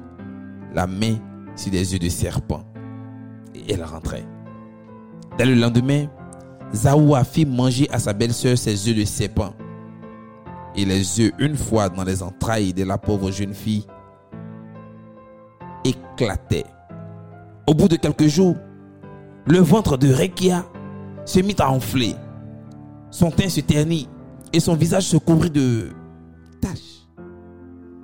la 0.73 0.85
main 0.85 1.15
sur 1.55 1.71
des 1.71 1.93
œufs 1.93 1.99
de 1.99 2.09
serpent. 2.09 2.65
Et 3.55 3.71
elle 3.71 3.85
rentrait. 3.85 4.25
Dès 5.37 5.45
le 5.45 5.55
lendemain, 5.55 6.07
Zawa 6.73 7.23
fit 7.23 7.45
manger 7.45 7.89
à 7.91 7.99
sa 7.99 8.11
belle-sœur 8.11 8.57
ses 8.57 8.89
œufs 8.89 8.97
de 8.97 9.05
serpent. 9.05 9.53
Et 10.75 10.83
les 10.83 11.21
œufs, 11.21 11.31
une 11.39 11.55
fois 11.55 11.87
dans 11.87 12.03
les 12.03 12.21
entrailles 12.21 12.73
de 12.73 12.83
la 12.83 12.97
pauvre 12.97 13.31
jeune 13.31 13.53
fille, 13.53 13.85
éclataient. 15.85 16.65
Au 17.67 17.73
bout 17.73 17.87
de 17.87 17.95
quelques 17.95 18.27
jours, 18.27 18.55
le 19.45 19.59
ventre 19.59 19.97
de 19.97 20.13
Rekia 20.13 20.65
se 21.25 21.39
mit 21.39 21.55
à 21.59 21.71
enfler. 21.71 22.15
Son 23.09 23.31
teint 23.31 23.49
se 23.49 23.61
ternit 23.61 24.07
et 24.53 24.59
son 24.59 24.75
visage 24.75 25.03
se 25.03 25.17
couvrit 25.17 25.49
de 25.49 25.89
taches. 26.59 27.07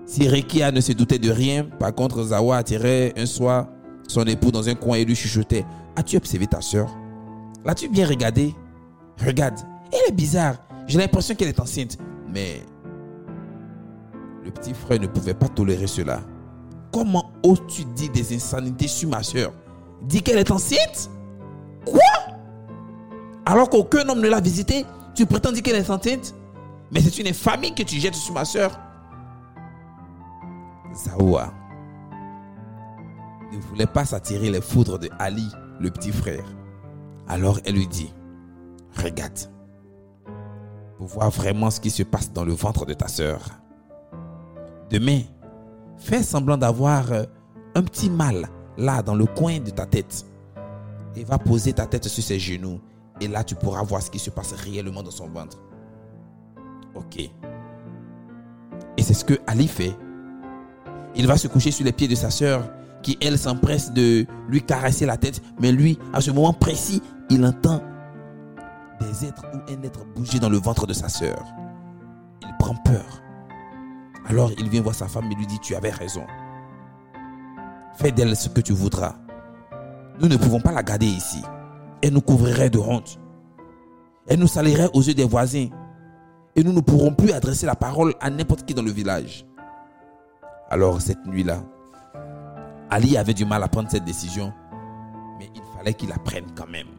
Si 0.06 0.28
Rekia 0.28 0.72
ne 0.72 0.82
se 0.82 0.94
doutait 0.94 1.20
de 1.20 1.30
rien, 1.32 1.66
par 1.80 1.94
contre, 1.94 2.24
Zawa 2.24 2.58
attirait 2.58 3.14
un 3.18 3.26
soir 3.26 3.68
son 4.08 4.24
époux 4.24 4.52
dans 4.52 4.68
un 4.70 4.76
coin 4.76 4.98
et 4.98 5.06
lui 5.06 5.16
chuchotait 5.16 5.66
As-tu 5.96 6.18
observé 6.18 6.48
ta 6.48 6.62
soeur 6.62 6.96
L'as-tu 7.66 7.90
bien 7.90 8.08
regardée 8.08 8.56
Regarde, 9.26 9.60
elle 9.92 10.10
est 10.10 10.16
bizarre. 10.16 10.56
J'ai 10.88 11.00
l'impression 11.00 11.36
qu'elle 11.36 11.50
est 11.50 11.60
enceinte. 11.60 11.98
Mais 12.34 12.62
le 14.46 14.52
petit 14.52 14.74
frère 14.74 15.00
ne 15.00 15.08
pouvait 15.08 15.34
pas 15.34 15.50
tolérer 15.50 15.88
cela. 15.88 16.22
Comment 16.92 17.32
oses-tu 17.44 17.86
dire 17.86 18.12
des 18.12 18.36
insanités 18.36 18.88
sur 18.88 19.10
ma 19.10 19.24
soeur 19.24 19.52
Dis 20.02 20.22
qu'elle 20.22 20.38
est 20.38 20.52
enceinte? 20.52 21.10
Quoi? 21.86 22.00
Alors 23.46 23.70
qu'aucun 23.70 24.08
homme 24.10 24.22
ne 24.22 24.28
l'a 24.28 24.40
visitée, 24.42 24.86
tu 25.16 25.26
prétends 25.26 25.52
dire 25.52 25.64
qu'elle 25.64 25.76
est 25.76 25.90
enceinte? 25.90 26.36
Mais 26.92 27.02
c'est 27.02 27.18
une 27.20 27.28
infamie 27.28 27.74
que 27.74 27.84
tu 27.84 28.00
jettes 28.00 28.16
sur 28.16 28.34
ma 28.34 28.46
soeur. 28.46 28.78
Zawa 30.94 31.54
ne 33.52 33.58
voulait 33.60 33.86
pas 33.86 34.06
s'attirer 34.06 34.50
les 34.50 34.62
foudres 34.62 35.00
de 35.00 35.10
Ali, 35.20 35.48
le 35.80 35.90
petit 35.90 36.12
frère. 36.12 36.46
Alors 37.28 37.60
elle 37.66 37.76
lui 37.76 37.88
dit, 37.88 38.14
regarde, 38.96 39.40
pour 40.98 41.08
voir 41.08 41.30
vraiment 41.30 41.70
ce 41.70 41.80
qui 41.80 41.90
se 41.90 42.04
passe 42.04 42.32
dans 42.32 42.46
le 42.46 42.54
ventre 42.54 42.86
de 42.86 42.94
ta 42.94 43.08
sœur. 43.08 43.40
Demain, 44.90 45.22
fais 45.98 46.24
semblant 46.24 46.58
d'avoir 46.58 47.12
euh, 47.12 47.24
un 47.76 47.84
petit 47.84 48.10
mal 48.10 48.50
là 48.78 49.02
dans 49.02 49.16
le 49.16 49.26
coin 49.26 49.60
de 49.60 49.70
ta 49.70 49.86
tête 49.86 50.26
et 51.16 51.24
va 51.24 51.38
poser 51.38 51.74
ta 51.74 51.86
tête 51.86 52.08
sur 52.08 52.24
ses 52.24 52.40
genoux 52.40 52.80
et 53.20 53.28
là 53.28 53.44
tu 53.44 53.56
pourras 53.56 53.84
voir 53.84 54.02
ce 54.02 54.12
qui 54.12 54.20
se 54.20 54.30
passe 54.30 54.54
réellement 54.54 55.04
dans 55.04 55.12
son 55.12 55.28
ventre. 55.28 55.58
Ok. 56.96 57.20
Et 58.98 59.04
c'est 59.04 59.14
ce 59.14 59.26
que 59.26 59.36
Ali 59.48 59.68
fait. 59.68 59.96
Il 61.16 61.28
va 61.28 61.38
se 61.38 61.48
coucher 61.48 61.72
sur 61.72 61.86
les 61.86 61.92
pieds 61.92 62.08
de 62.08 62.16
sa 62.16 62.30
sœur 62.30 62.70
qui 63.02 63.18
elle 63.22 63.38
s'empresse 63.38 63.92
de 63.92 64.26
lui 64.50 64.62
caresser 64.62 65.06
la 65.06 65.18
tête, 65.18 65.42
mais 65.60 65.72
lui, 65.72 65.98
à 66.14 66.22
ce 66.22 66.32
moment 66.32 66.54
précis, 66.54 67.02
il 67.30 67.46
entend 67.46 67.82
des 69.00 69.26
êtres 69.26 69.46
ou 69.54 69.72
un 69.72 69.84
être 69.84 70.06
bouger 70.16 70.40
dans 70.40 70.50
le 70.50 70.58
ventre 70.58 70.88
de 70.88 70.94
sa 70.94 71.08
sœur. 71.08 71.44
Il 72.42 72.50
prend 72.60 72.76
peur. 72.76 73.22
Alors 74.28 74.52
il 74.58 74.70
vient 74.70 74.82
voir 74.82 74.96
sa 74.96 75.08
femme 75.08 75.32
et 75.32 75.36
lui 75.36 75.48
dit, 75.48 75.60
tu 75.60 75.76
avais 75.76 75.90
raison. 75.90 76.26
Fais 77.96 78.12
d'elle 78.12 78.36
ce 78.36 78.50
que 78.50 78.62
tu 78.62 78.74
voudras. 78.74 79.16
Nous 80.20 80.28
ne 80.28 80.38
pouvons 80.38 80.60
pas 80.60 80.72
la 80.72 80.84
garder 80.84 81.06
ici. 81.06 81.42
Elle 82.02 82.14
nous 82.14 82.22
couvrirait 82.22 82.70
de 82.70 82.80
honte. 82.80 83.20
Elle 84.28 84.40
nous 84.40 84.48
salirait 84.48 84.90
aux 84.94 85.02
yeux 85.02 85.14
des 85.14 85.24
voisins. 85.24 85.70
Et 86.56 86.64
nous 86.64 86.74
ne 86.74 86.82
pourrons 86.82 87.14
plus 87.14 87.32
adresser 87.32 87.66
la 87.66 87.76
parole 87.76 88.14
à 88.20 88.30
n'importe 88.30 88.66
qui 88.66 88.74
dans 88.74 88.82
le 88.82 88.92
village. 88.92 89.46
Alors 90.70 91.02
cette 91.02 91.26
nuit-là, 91.26 91.64
Ali 92.90 93.18
avait 93.18 93.34
du 93.34 93.46
mal 93.46 93.64
à 93.64 93.68
prendre 93.68 93.90
cette 93.90 94.06
décision, 94.06 94.54
mais 95.40 95.50
il 95.56 95.62
fallait 95.78 95.94
qu'il 95.94 96.10
la 96.10 96.18
prenne 96.18 96.52
quand 96.56 96.68
même. 96.68 96.97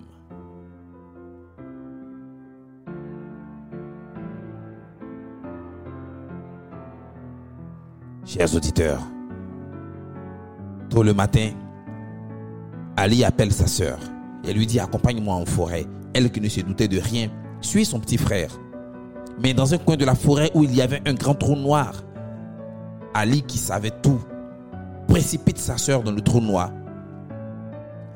Chers 8.28 8.54
auditeurs, 8.54 9.00
tôt 10.90 11.02
le 11.02 11.14
matin, 11.14 11.52
Ali 12.94 13.24
appelle 13.24 13.50
sa 13.50 13.66
sœur 13.66 13.98
et 14.44 14.52
lui 14.52 14.66
dit 14.66 14.78
Accompagne-moi 14.78 15.34
en 15.34 15.46
forêt. 15.46 15.86
Elle 16.12 16.30
qui 16.30 16.42
ne 16.42 16.48
se 16.50 16.60
doutait 16.60 16.88
de 16.88 16.98
rien 16.98 17.30
suit 17.62 17.86
son 17.86 17.98
petit 18.00 18.18
frère. 18.18 18.50
Mais 19.42 19.54
dans 19.54 19.72
un 19.72 19.78
coin 19.78 19.96
de 19.96 20.04
la 20.04 20.14
forêt 20.14 20.50
où 20.52 20.62
il 20.62 20.74
y 20.74 20.82
avait 20.82 21.00
un 21.06 21.14
grand 21.14 21.34
trou 21.36 21.56
noir, 21.56 22.04
Ali 23.14 23.40
qui 23.40 23.56
savait 23.56 23.94
tout 24.02 24.20
précipite 25.06 25.56
sa 25.56 25.78
sœur 25.78 26.02
dans 26.02 26.12
le 26.12 26.20
trou 26.20 26.42
noir. 26.42 26.70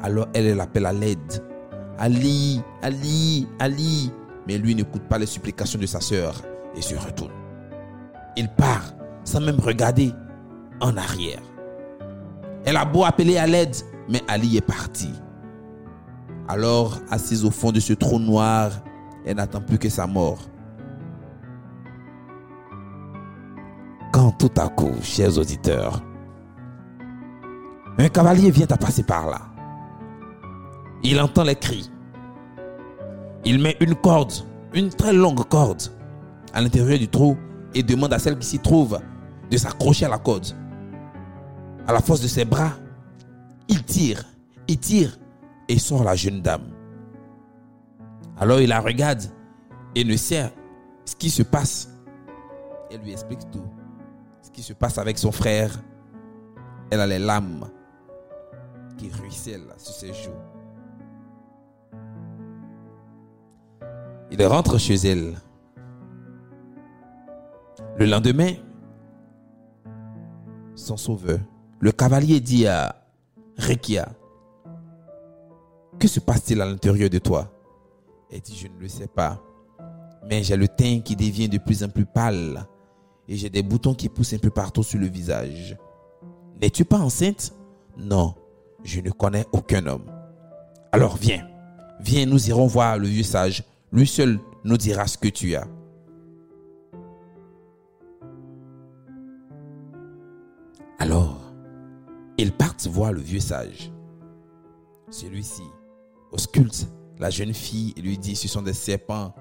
Alors 0.03 0.27
elle 0.35 0.55
l'appelle 0.55 0.85
à 0.85 0.93
l'aide. 0.93 1.43
Ali, 1.99 2.61
Ali, 2.83 3.49
Ali. 3.59 4.13
Mais 4.47 4.59
lui 4.59 4.75
n'écoute 4.75 5.05
pas 5.09 5.17
les 5.17 5.25
supplications 5.25 5.79
de 5.79 5.87
sa 5.87 6.03
sœur 6.03 6.43
et 6.77 6.83
se 6.83 6.97
retourne. 6.97 7.33
Il 8.37 8.51
part 8.51 8.93
sans 9.25 9.41
même 9.41 9.61
regarder 9.61 10.13
en 10.81 10.97
arrière. 10.97 11.43
Elle 12.65 12.77
a 12.77 12.85
beau 12.85 13.05
appeler 13.05 13.39
à 13.39 13.47
l'aide, 13.47 13.75
mais 14.09 14.23
Ali 14.29 14.57
est 14.57 14.67
parti. 14.67 15.11
Alors, 16.49 16.99
assise 17.11 17.45
au 17.45 17.51
fond 17.51 17.73
de 17.73 17.81
ce 17.81 17.93
trou 17.93 18.19
noir, 18.19 18.71
elle 19.25 19.37
n'attend 19.37 19.61
plus 19.61 19.79
que 19.79 19.89
sa 19.89 20.07
mort. 20.07 20.39
Quand 24.13 24.33
tout 24.33 24.51
à 24.59 24.69
coup, 24.69 24.93
chers 25.03 25.39
auditeurs, 25.39 26.03
un 27.99 28.09
cavalier 28.09 28.51
vient 28.51 28.67
à 28.71 28.77
passer 28.77 29.03
par 29.03 29.27
là. 29.29 29.41
Il 31.03 31.21
entend 31.21 31.45
les 31.45 31.57
cris. 31.57 31.91
Il 33.45 33.61
met 33.61 33.77
une 33.81 33.95
corde, 33.95 34.33
une 34.75 34.91
très 34.91 35.13
longue 35.13 35.45
corde, 35.49 35.83
à 36.53 36.61
l'intérieur 36.61 36.99
du 36.99 37.09
trou 37.09 37.37
et 37.75 37.83
demande 37.83 38.13
à 38.13 38.19
celle 38.19 38.39
qui 38.39 38.47
s'y 38.47 38.59
trouve 38.59 38.99
de 39.53 39.59
s'accrocher 39.59 40.07
à 40.07 40.09
la 40.09 40.19
corde. 40.19 40.47
À 41.87 41.93
la 41.93 42.01
force 42.01 42.23
de 42.23 42.27
ses 42.27 42.47
bras, 42.47 42.73
il 43.69 43.85
tire, 43.85 44.25
il 44.67 44.79
tire 44.79 45.19
et 45.69 45.79
sort 45.79 46.05
la 46.05 46.17
jeune 46.17 46.41
dame. 46.41 46.71
Alors 48.39 48.61
il 48.61 48.71
la 48.71 48.81
regarde 48.81 49.23
et 49.95 50.05
ne 50.05 50.17
sait 50.17 50.51
ce 51.05 51.15
qui 51.15 51.29
se 51.29 51.43
passe. 51.43 51.91
Elle 52.91 53.03
lui 53.03 53.13
explique 53.13 53.51
tout. 53.51 53.67
Ce 54.41 54.51
qui 54.51 54.63
se 54.63 54.73
passe 54.73 54.97
avec 54.97 55.19
son 55.19 55.33
frère. 55.33 55.71
Elle 56.91 57.01
a 57.01 57.07
les 57.07 57.19
lames 57.19 57.69
qui 58.97 59.11
ruissellent 59.11 59.75
sur 59.77 59.93
ses 59.95 60.15
joues. 60.15 60.31
Il 64.31 64.43
rentre 64.47 64.79
chez 64.79 64.95
elle. 64.95 65.35
Le 67.99 68.07
lendemain, 68.07 68.55
son 70.75 70.97
sauveur, 70.97 71.39
le 71.81 71.93
cavalier 71.93 72.41
dit 72.41 72.67
à 72.67 72.97
Rekia, 73.59 74.09
que 75.99 76.09
se 76.09 76.21
passe-t-il 76.21 76.61
à 76.61 76.67
l'intérieur 76.67 77.11
de 77.11 77.19
toi? 77.19 77.51
Elle 78.31 78.41
dit, 78.41 78.57
je 78.57 78.69
ne 78.69 78.81
le 78.81 78.89
sais 78.89 79.09
pas, 79.09 79.41
mais 80.29 80.43
j'ai 80.43 80.57
le 80.57 80.69
teint 80.69 81.01
qui 81.01 81.17
devient 81.17 81.49
de 81.49 81.59
plus 81.59 81.85
en 81.85 81.89
plus 81.89 82.07
pâle 82.07 82.67
et 83.29 83.37
j'ai 83.37 83.51
des 83.51 83.63
boutons 83.63 83.95
qui 83.95 84.09
poussent 84.09 84.33
un 84.33 84.39
peu 84.39 84.51
partout 84.51 84.83
sur 84.83 84.99
le 84.99 85.07
visage. 85.07 85.77
N'es-tu 86.61 86.85
pas 86.85 86.99
enceinte? 86.99 87.53
Non, 87.97 88.35
je 88.85 89.01
ne 89.01 89.11
connais 89.11 89.45
aucun 89.53 89.87
homme. 89.87 90.11
Alors 90.93 91.17
viens, 91.17 91.47
viens, 92.01 92.27
nous 92.27 92.49
irons 92.49 92.67
voir 92.67 92.99
le 92.99 93.09
vieux 93.09 93.23
sage. 93.23 93.65
Lui 93.93 94.07
seul 94.07 94.39
nous 94.65 94.77
dira 94.77 95.07
ce 95.07 95.19
que 95.19 95.29
tu 95.29 95.55
as. 95.55 95.67
Alors, 101.03 101.53
ils 102.39 102.53
partent 102.53 102.87
voir 102.87 103.13
le 103.13 103.19
vieux 103.19 103.41
sage. 103.41 103.91
Celui-ci 105.11 105.65
ausculte 106.31 106.87
la 107.19 107.29
jeune 107.29 107.53
fille 107.53 107.93
et 107.97 108.03
lui 108.03 108.17
dit, 108.17 108.37
ce 108.37 108.47
sont 108.47 108.63
des 108.63 108.73
serpents 108.73 109.35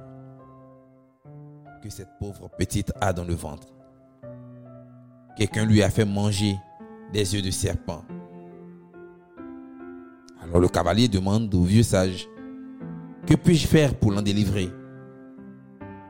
que 1.84 1.90
cette 1.92 2.18
pauvre 2.20 2.50
petite 2.58 2.92
a 3.00 3.14
dans 3.14 3.26
le 3.26 3.36
ventre. 3.36 3.68
Quelqu'un 5.38 5.66
lui 5.66 5.84
a 5.84 5.92
fait 5.92 6.04
manger 6.04 6.56
des 7.14 7.36
yeux 7.36 7.44
de 7.44 7.52
serpent. 7.52 8.04
Alors 10.42 10.62
le 10.62 10.68
cavalier 10.68 11.10
demande 11.10 11.54
au 11.54 11.62
vieux 11.62 11.84
sage, 11.84 12.28
que 13.28 13.36
puis-je 13.36 13.68
faire 13.68 13.94
pour 14.00 14.12
l'en 14.12 14.24
délivrer? 14.24 14.72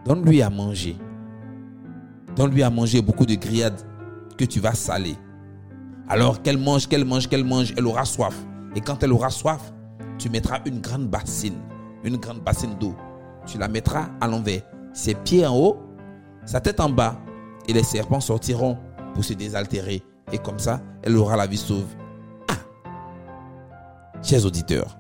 Donne-lui 0.06 0.42
à 0.44 0.50
manger. 0.50 0.96
Donne-lui 2.38 2.64
à 2.64 2.70
manger 2.70 3.02
beaucoup 3.02 3.26
de 3.26 3.36
grillades 3.36 3.82
que 4.38 4.46
tu 4.46 4.62
vas 4.62 4.76
saler. 4.76 5.18
Alors 6.10 6.42
qu'elle 6.42 6.58
mange, 6.58 6.88
qu'elle 6.88 7.06
mange, 7.06 7.28
qu'elle 7.28 7.44
mange, 7.44 7.74
elle 7.78 7.86
aura 7.88 8.06
soif. 8.06 8.36
Et 8.76 8.82
quand 8.82 9.04
elle 9.04 9.14
aura 9.14 9.30
soif, 9.30 9.74
tu 10.18 10.30
mettras 10.30 10.60
une 10.66 10.82
grande 10.82 11.08
bassine, 11.08 11.60
une 12.04 12.18
grande 12.18 12.42
bassine 12.42 12.76
d'eau. 12.80 12.96
Tu 13.46 13.58
la 13.58 13.68
mettras 13.68 14.10
à 14.20 14.28
l'envers, 14.28 14.62
ses 14.94 15.16
pieds 15.16 15.46
en 15.46 15.58
haut, 15.58 15.78
sa 16.46 16.62
tête 16.62 16.80
en 16.80 16.90
bas, 16.90 17.18
et 17.68 17.74
les 17.74 17.84
serpents 17.84 18.20
sortiront 18.20 18.78
pour 19.14 19.24
se 19.24 19.34
désaltérer. 19.34 20.04
Et 20.32 20.38
comme 20.38 20.60
ça, 20.60 20.82
elle 21.04 21.18
aura 21.18 21.36
la 21.36 21.48
vie 21.48 21.58
sauve. 21.58 21.88
Ah 22.48 22.56
Chers 24.22 24.46
auditeurs, 24.46 24.98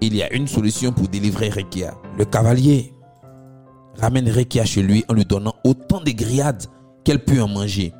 il 0.00 0.14
y 0.14 0.22
a 0.22 0.32
une 0.32 0.46
solution 0.46 0.92
pour 0.92 1.08
délivrer 1.08 1.48
Rekia. 1.48 1.94
Le 2.18 2.24
cavalier 2.24 2.92
ramène 3.98 4.28
Rekia 4.28 4.64
chez 4.64 4.82
lui 4.82 5.04
en 5.08 5.14
lui 5.14 5.24
donnant 5.24 5.54
autant 5.64 6.00
de 6.00 6.10
grillades 6.10 6.64
qu'elle 7.04 7.24
peut 7.24 7.40
en 7.40 7.48
manger. 7.48 7.94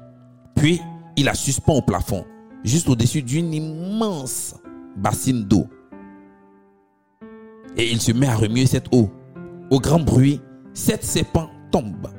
Puis, 0.54 0.80
il 1.16 1.25
la 1.25 1.35
suspend 1.35 1.75
au 1.75 1.82
plafond, 1.82 2.25
juste 2.62 2.88
au-dessus 2.88 3.23
d'une 3.23 3.52
immense 3.52 4.54
bassine 4.96 5.44
d'eau. 5.44 5.66
Et 7.76 7.90
il 7.90 8.00
se 8.00 8.12
met 8.12 8.26
à 8.26 8.37
remuer 8.37 8.66
cette 8.66 8.94
eau. 8.94 9.11
Au 9.70 9.80
grand 9.80 10.00
bruit, 10.00 10.40
sept 10.75 11.04
serpents 11.04 11.50
tombent, 11.70 12.11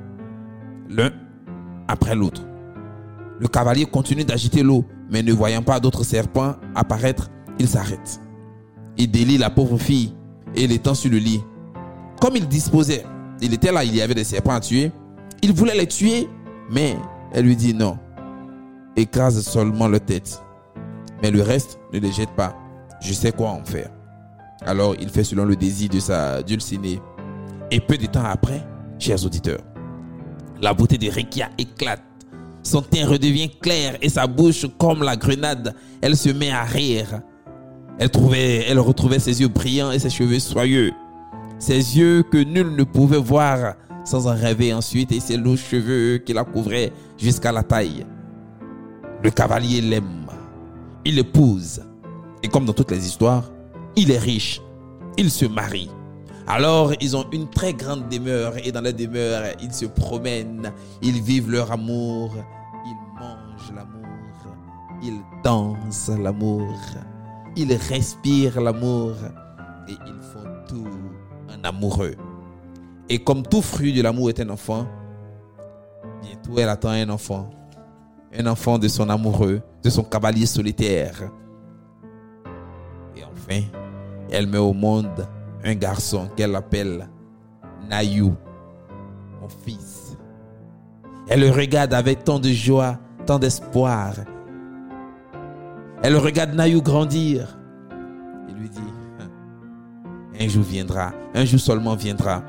l'un 0.88 1.10
après 1.88 2.14
l'autre. 2.14 2.42
Le 3.40 3.48
cavalier 3.48 3.86
continue 3.86 4.24
d'agiter 4.24 4.62
l'eau, 4.62 4.84
mais 5.10 5.22
ne 5.22 5.32
voyant 5.32 5.62
pas 5.62 5.80
d'autres 5.80 6.04
serpents 6.04 6.56
apparaître, 6.74 7.30
il 7.58 7.68
s'arrête. 7.68 8.20
Il 8.96 9.10
délie 9.10 9.38
la 9.38 9.50
pauvre 9.50 9.78
fille 9.78 10.14
et 10.54 10.66
l'étend 10.66 10.94
sur 10.94 11.10
le 11.10 11.18
lit. 11.18 11.40
Comme 12.20 12.36
il 12.36 12.48
disposait, 12.48 13.04
il 13.40 13.54
était 13.54 13.72
là, 13.72 13.84
il 13.84 13.94
y 13.94 14.02
avait 14.02 14.14
des 14.14 14.24
serpents 14.24 14.54
à 14.54 14.60
tuer. 14.60 14.90
Il 15.42 15.52
voulait 15.52 15.76
les 15.76 15.86
tuer, 15.86 16.28
mais 16.70 16.96
elle 17.32 17.44
lui 17.44 17.56
dit 17.56 17.74
non. 17.74 17.96
Écrase 18.98 19.40
seulement 19.42 19.86
leur 19.86 20.00
tête. 20.00 20.42
Mais 21.22 21.30
le 21.30 21.40
reste, 21.40 21.78
ne 21.92 22.00
les 22.00 22.10
jette 22.10 22.30
pas. 22.30 22.56
Je 23.00 23.12
sais 23.12 23.30
quoi 23.30 23.50
en 23.50 23.64
faire. 23.64 23.90
Alors 24.66 24.96
il 25.00 25.08
fait 25.08 25.22
selon 25.22 25.44
le 25.44 25.54
désir 25.54 25.88
de 25.88 26.00
sa 26.00 26.42
dulcinée. 26.42 27.00
Et 27.70 27.78
peu 27.78 27.96
de 27.96 28.06
temps 28.06 28.24
après, 28.24 28.66
chers 28.98 29.24
auditeurs, 29.24 29.60
la 30.60 30.74
beauté 30.74 30.98
de 30.98 31.08
Rekia 31.08 31.48
éclate. 31.58 32.02
Son 32.64 32.82
teint 32.82 33.06
redevient 33.06 33.50
clair 33.60 33.96
et 34.02 34.08
sa 34.08 34.26
bouche 34.26 34.66
comme 34.78 35.04
la 35.04 35.16
grenade. 35.16 35.76
Elle 36.00 36.16
se 36.16 36.30
met 36.30 36.50
à 36.50 36.64
rire. 36.64 37.20
Elle, 38.00 38.10
trouvait, 38.10 38.64
elle 38.68 38.80
retrouvait 38.80 39.20
ses 39.20 39.40
yeux 39.40 39.48
brillants 39.48 39.92
et 39.92 40.00
ses 40.00 40.10
cheveux 40.10 40.40
soyeux. 40.40 40.90
Ses 41.60 41.96
yeux 41.96 42.24
que 42.24 42.38
nul 42.38 42.74
ne 42.74 42.82
pouvait 42.82 43.16
voir 43.16 43.74
sans 44.04 44.26
en 44.26 44.34
rêver 44.34 44.74
ensuite 44.74 45.12
et 45.12 45.20
ses 45.20 45.36
longs 45.36 45.56
cheveux 45.56 46.18
qui 46.18 46.32
la 46.32 46.42
couvraient 46.42 46.92
jusqu'à 47.16 47.52
la 47.52 47.62
taille. 47.62 48.04
Le 49.22 49.30
cavalier 49.30 49.80
l'aime. 49.80 50.26
Il 51.04 51.16
l'épouse. 51.16 51.82
Et 52.42 52.48
comme 52.48 52.64
dans 52.64 52.72
toutes 52.72 52.90
les 52.90 53.06
histoires, 53.06 53.50
il 53.96 54.10
est 54.10 54.18
riche. 54.18 54.60
Il 55.16 55.30
se 55.30 55.44
marie. 55.44 55.90
Alors, 56.46 56.92
ils 57.00 57.16
ont 57.16 57.26
une 57.32 57.50
très 57.50 57.74
grande 57.74 58.08
demeure 58.08 58.54
et 58.64 58.72
dans 58.72 58.80
la 58.80 58.92
demeure, 58.92 59.42
ils 59.60 59.72
se 59.72 59.84
promènent, 59.84 60.72
ils 61.02 61.20
vivent 61.20 61.50
leur 61.50 61.70
amour, 61.70 62.34
ils 62.86 63.20
mangent 63.20 63.74
l'amour, 63.76 64.06
ils 65.02 65.20
dansent 65.44 66.10
l'amour, 66.18 66.74
ils 67.54 67.74
respirent 67.74 68.62
l'amour 68.62 69.12
et 69.88 69.92
ils 70.06 70.22
font 70.32 70.48
tout 70.66 70.88
un 71.50 71.62
amoureux. 71.64 72.14
Et 73.10 73.18
comme 73.18 73.42
tout 73.42 73.60
fruit 73.60 73.92
de 73.92 74.00
l'amour 74.00 74.30
est 74.30 74.40
un 74.40 74.48
enfant, 74.48 74.86
bientôt 76.22 76.52
elle 76.56 76.70
attend 76.70 76.90
un 76.90 77.10
enfant, 77.10 77.50
un 78.36 78.46
enfant 78.46 78.78
de 78.78 78.88
son 78.88 79.08
amoureux, 79.08 79.60
de 79.82 79.90
son 79.90 80.02
cavalier 80.02 80.46
solitaire. 80.46 81.30
Et 83.16 83.24
enfin, 83.24 83.62
elle 84.30 84.46
met 84.46 84.58
au 84.58 84.72
monde 84.72 85.26
un 85.64 85.74
garçon 85.74 86.28
qu'elle 86.36 86.54
appelle 86.54 87.08
Nayou, 87.88 88.34
mon 89.40 89.48
fils. 89.48 90.16
Elle 91.28 91.40
le 91.40 91.50
regarde 91.50 91.94
avec 91.94 92.24
tant 92.24 92.38
de 92.38 92.50
joie, 92.50 92.98
tant 93.26 93.38
d'espoir. 93.38 94.12
Elle 96.02 96.16
regarde 96.16 96.54
Nayou 96.54 96.82
grandir. 96.82 97.58
Il 98.48 98.54
lui 98.54 98.68
dit, 98.68 98.80
hein, 99.20 99.28
un 100.38 100.48
jour 100.48 100.62
viendra, 100.62 101.12
un 101.34 101.44
jour 101.44 101.60
seulement 101.60 101.96
viendra. 101.96 102.42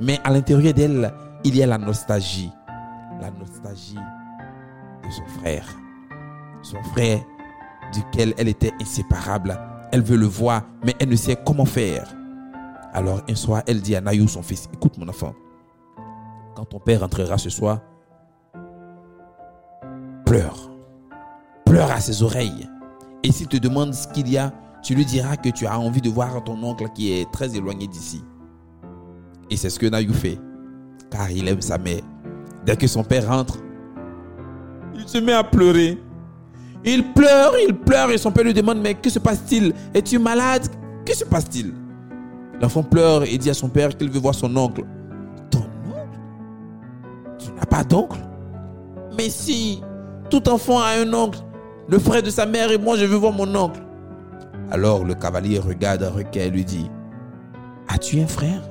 Mais 0.00 0.18
à 0.24 0.30
l'intérieur 0.30 0.72
d'elle, 0.72 1.12
il 1.44 1.56
y 1.56 1.62
a 1.62 1.66
la 1.66 1.78
nostalgie. 1.78 2.50
La 3.20 3.30
nostalgie 3.30 3.98
son 5.10 5.26
frère. 5.40 5.66
Son 6.62 6.82
frère 6.82 7.20
duquel 7.92 8.34
elle 8.38 8.48
était 8.48 8.72
inséparable. 8.80 9.58
Elle 9.92 10.02
veut 10.02 10.16
le 10.16 10.26
voir, 10.26 10.62
mais 10.84 10.94
elle 10.98 11.08
ne 11.08 11.16
sait 11.16 11.36
comment 11.44 11.64
faire. 11.64 12.14
Alors 12.92 13.22
un 13.28 13.34
soir, 13.34 13.62
elle 13.66 13.80
dit 13.80 13.96
à 13.96 14.00
Nayou, 14.00 14.28
son 14.28 14.42
fils, 14.42 14.68
écoute 14.72 14.98
mon 14.98 15.08
enfant, 15.08 15.34
quand 16.54 16.64
ton 16.64 16.78
père 16.78 17.00
rentrera 17.00 17.38
ce 17.38 17.50
soir, 17.50 17.80
pleure. 20.24 20.70
Pleure 21.66 21.90
à 21.90 22.00
ses 22.00 22.22
oreilles. 22.22 22.68
Et 23.22 23.32
s'il 23.32 23.48
te 23.48 23.56
demande 23.56 23.94
ce 23.94 24.06
qu'il 24.08 24.28
y 24.28 24.38
a, 24.38 24.52
tu 24.82 24.94
lui 24.94 25.04
diras 25.04 25.36
que 25.36 25.48
tu 25.48 25.66
as 25.66 25.78
envie 25.78 26.00
de 26.00 26.10
voir 26.10 26.44
ton 26.44 26.62
oncle 26.62 26.88
qui 26.94 27.12
est 27.12 27.30
très 27.32 27.56
éloigné 27.56 27.86
d'ici. 27.86 28.22
Et 29.50 29.56
c'est 29.56 29.70
ce 29.70 29.78
que 29.78 29.86
Nayou 29.86 30.12
fait, 30.12 30.38
car 31.10 31.30
il 31.30 31.48
aime 31.48 31.62
sa 31.62 31.78
mère. 31.78 32.02
Dès 32.64 32.76
que 32.76 32.86
son 32.86 33.02
père 33.02 33.28
rentre, 33.28 33.58
il 34.96 35.08
se 35.08 35.18
met 35.18 35.32
à 35.32 35.44
pleurer. 35.44 35.98
Il 36.84 37.12
pleure, 37.12 37.54
il 37.66 37.74
pleure 37.74 38.10
et 38.10 38.18
son 38.18 38.30
père 38.30 38.44
lui 38.44 38.52
demande, 38.52 38.78
mais 38.82 38.94
que 38.94 39.08
se 39.08 39.18
passe-t-il? 39.18 39.72
Es-tu 39.94 40.18
malade? 40.18 40.66
Que 41.06 41.14
se 41.14 41.24
passe-t-il? 41.24 41.72
L'enfant 42.60 42.82
pleure 42.82 43.24
et 43.24 43.38
dit 43.38 43.50
à 43.50 43.54
son 43.54 43.68
père 43.68 43.96
qu'il 43.96 44.10
veut 44.10 44.20
voir 44.20 44.34
son 44.34 44.54
oncle. 44.56 44.84
Ton 45.50 45.60
oncle? 45.60 46.18
Tu 47.38 47.50
n'as 47.52 47.66
pas 47.66 47.84
d'oncle? 47.84 48.18
Mais 49.16 49.30
si, 49.30 49.82
tout 50.28 50.48
enfant 50.48 50.78
a 50.80 51.00
un 51.00 51.12
oncle, 51.12 51.38
le 51.88 51.98
frère 51.98 52.22
de 52.22 52.30
sa 52.30 52.46
mère 52.46 52.70
et 52.70 52.78
moi, 52.78 52.96
je 52.96 53.04
veux 53.04 53.16
voir 53.16 53.32
mon 53.32 53.54
oncle. 53.54 53.80
Alors 54.70 55.04
le 55.04 55.14
cavalier 55.14 55.58
regarde 55.58 56.02
requin 56.02 56.40
et 56.40 56.50
lui 56.50 56.64
dit, 56.64 56.90
As-tu 57.88 58.20
un 58.20 58.26
frère? 58.26 58.62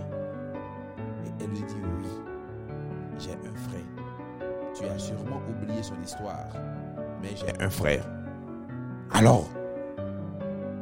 Mais 7.21 7.29
j'ai 7.35 7.63
un 7.63 7.69
frère. 7.69 8.05
Alors, 9.11 9.49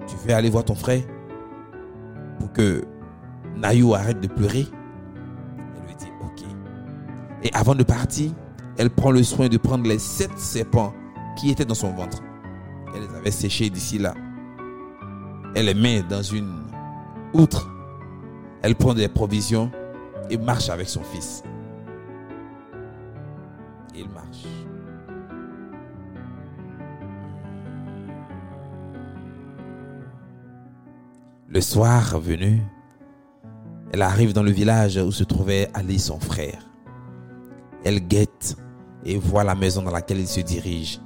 tu 0.08 0.16
veux 0.18 0.34
aller 0.34 0.50
voir 0.50 0.66
ton 0.66 0.76
frère 0.76 1.04
pour 2.40 2.52
que 2.52 2.84
Nayou 3.56 3.94
arrête 3.94 4.20
de 4.20 4.28
pleurer? 4.28 4.66
Elle 5.76 5.88
lui 5.88 5.96
dit 5.96 6.12
ok. 6.22 6.44
Et 7.44 7.54
avant 7.54 7.76
de 7.76 7.84
partir, 7.84 8.32
elle 8.78 8.90
prend 8.90 9.12
le 9.12 9.24
soin 9.24 9.48
de 9.48 9.58
prendre 9.58 9.88
les 9.88 10.00
sept 10.00 10.38
serpents 10.38 10.94
qui 11.38 11.52
étaient 11.52 11.66
dans 11.66 11.76
son 11.76 11.94
ventre. 11.94 12.22
Elle 12.96 13.04
les 13.04 13.16
avait 13.16 13.32
séchés 13.32 13.70
d'ici 13.70 13.98
là. 13.98 14.14
Elle 15.56 15.66
les 15.66 15.74
met 15.74 16.02
dans 16.04 16.24
une 16.24 16.64
outre. 17.34 17.70
Elle 18.64 18.76
prend 18.76 18.94
des 18.94 19.08
provisions 19.08 19.72
et 20.30 20.38
marche 20.38 20.70
avec 20.70 20.88
son 20.88 21.04
fils. 21.04 21.44
Il 23.94 24.08
marche. 24.10 24.46
Le 31.54 31.60
soir 31.60 32.18
venu, 32.18 32.62
elle 33.92 34.04
arrive 34.04 34.32
dans 34.32 34.42
le 34.42 34.52
village 34.52 34.96
où 34.96 35.12
se 35.12 35.26
trouvait 35.26 35.70
Ali 35.74 36.00
son 36.00 36.18
frère. 36.18 36.66
Elle 37.84 38.00
guette 38.08 38.56
et 39.04 39.18
voit 39.18 39.44
la 39.44 39.54
maison 39.54 39.82
dans 39.82 39.92
laquelle 39.92 40.22
il 40.22 40.30
se 40.30 40.40
dirige. 40.40 41.02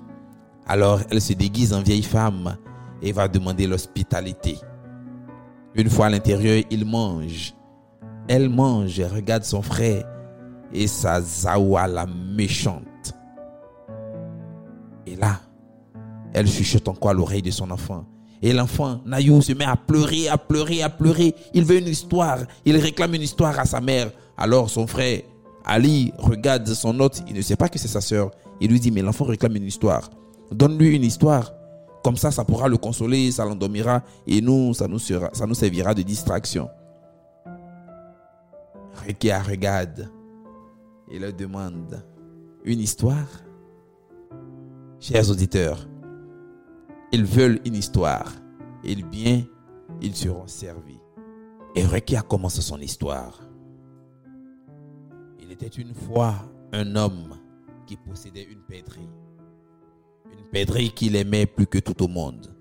Alors 0.68 1.00
elle 1.10 1.20
se 1.20 1.34
déguise 1.34 1.74
en 1.74 1.82
vieille 1.82 2.04
femme 2.04 2.58
et 3.02 3.12
va 3.12 3.28
demander 3.28 3.66
l'hospitalité. 3.66 4.60
Une 5.74 5.90
fois 5.90 6.06
à 6.06 6.10
l'intérieur, 6.12 6.64
il 6.70 6.86
mange. 6.86 7.56
Elle 8.28 8.48
mange 8.48 9.00
et 9.00 9.08
regarde 9.08 9.46
son 9.46 9.64
frère 9.64 10.06
et 10.72 10.86
sa 10.86 11.22
zawa 11.22 11.88
la 11.88 12.06
méchante. 12.06 13.16
Et 15.08 15.16
là, 15.16 15.40
elle 16.36 16.48
chuchote 16.48 16.88
encore 16.88 17.10
à 17.10 17.14
l'oreille 17.16 17.42
de 17.42 17.50
son 17.50 17.72
enfant. 17.72 18.06
Et 18.42 18.54
l'enfant, 18.54 19.02
Nayou, 19.06 19.42
se 19.42 19.54
met 19.54 19.66
à 19.66 19.76
pleurer, 19.76 20.28
à 20.30 20.38
pleurer, 20.38 20.84
à 20.84 20.90
pleurer. 20.90 21.34
Il 21.54 21.64
veut 21.66 21.80
une 21.80 21.88
histoire. 21.88 22.40
Il 22.66 22.78
réclame 22.78 23.16
une 23.16 23.22
histoire 23.22 23.58
à 23.60 23.66
sa 23.66 23.82
mère. 23.82 24.12
Alors 24.38 24.70
son 24.70 24.88
frère, 24.88 25.22
Ali, 25.66 26.14
regarde 26.18 26.68
son 26.68 27.00
hôte. 27.00 27.24
Il 27.28 27.36
ne 27.36 27.42
sait 27.42 27.56
pas 27.56 27.70
que 27.70 27.80
c'est 27.80 27.88
sa 27.88 28.02
sœur. 28.02 28.32
Il 28.62 28.70
lui 28.70 28.80
dit, 28.80 28.92
mais 28.92 29.02
l'enfant 29.02 29.26
réclame 29.26 29.56
une 29.56 29.66
histoire. 29.66 30.10
Donne-lui 30.52 30.96
une 30.96 31.04
histoire. 31.04 31.52
Comme 32.04 32.18
ça, 32.18 32.30
ça 32.30 32.46
pourra 32.46 32.68
le 32.68 32.78
consoler, 32.78 33.32
ça 33.32 33.46
l'endormira. 33.46 34.04
Et 34.28 34.42
nous, 34.42 34.74
ça 34.74 34.88
nous, 34.88 35.00
sera, 35.00 35.30
ça 35.34 35.48
nous 35.48 35.56
servira 35.56 35.94
de 35.94 36.04
distraction. 36.04 36.70
Rekia 39.06 39.42
regarde 39.42 40.10
et 41.12 41.20
leur 41.20 41.34
demande 41.34 42.04
une 42.64 42.80
histoire? 42.80 43.28
Chers 45.00 45.30
auditeurs, 45.30 45.88
ils 47.16 47.24
veulent 47.24 47.62
une 47.64 47.76
histoire. 47.76 48.30
Et 48.84 48.94
bien, 48.96 49.44
ils 50.02 50.16
seront 50.16 50.48
servis. 50.48 51.00
Et 51.74 51.86
Rekia 51.86 52.22
commence 52.22 52.60
son 52.60 52.80
histoire. 52.82 53.40
Il 55.40 55.50
était 55.50 55.68
une 55.68 55.94
fois 55.94 56.36
un 56.74 56.98
homme 56.98 57.38
qui 57.88 57.96
possédait 57.96 58.44
une 58.44 58.60
pèterie. 58.64 59.10
Une 60.30 60.46
pèterie 60.52 60.92
qu'il 60.92 61.16
aimait 61.16 61.46
plus 61.46 61.68
que 61.68 61.80
tout 61.80 62.04
au 62.04 62.10
monde, 62.10 62.54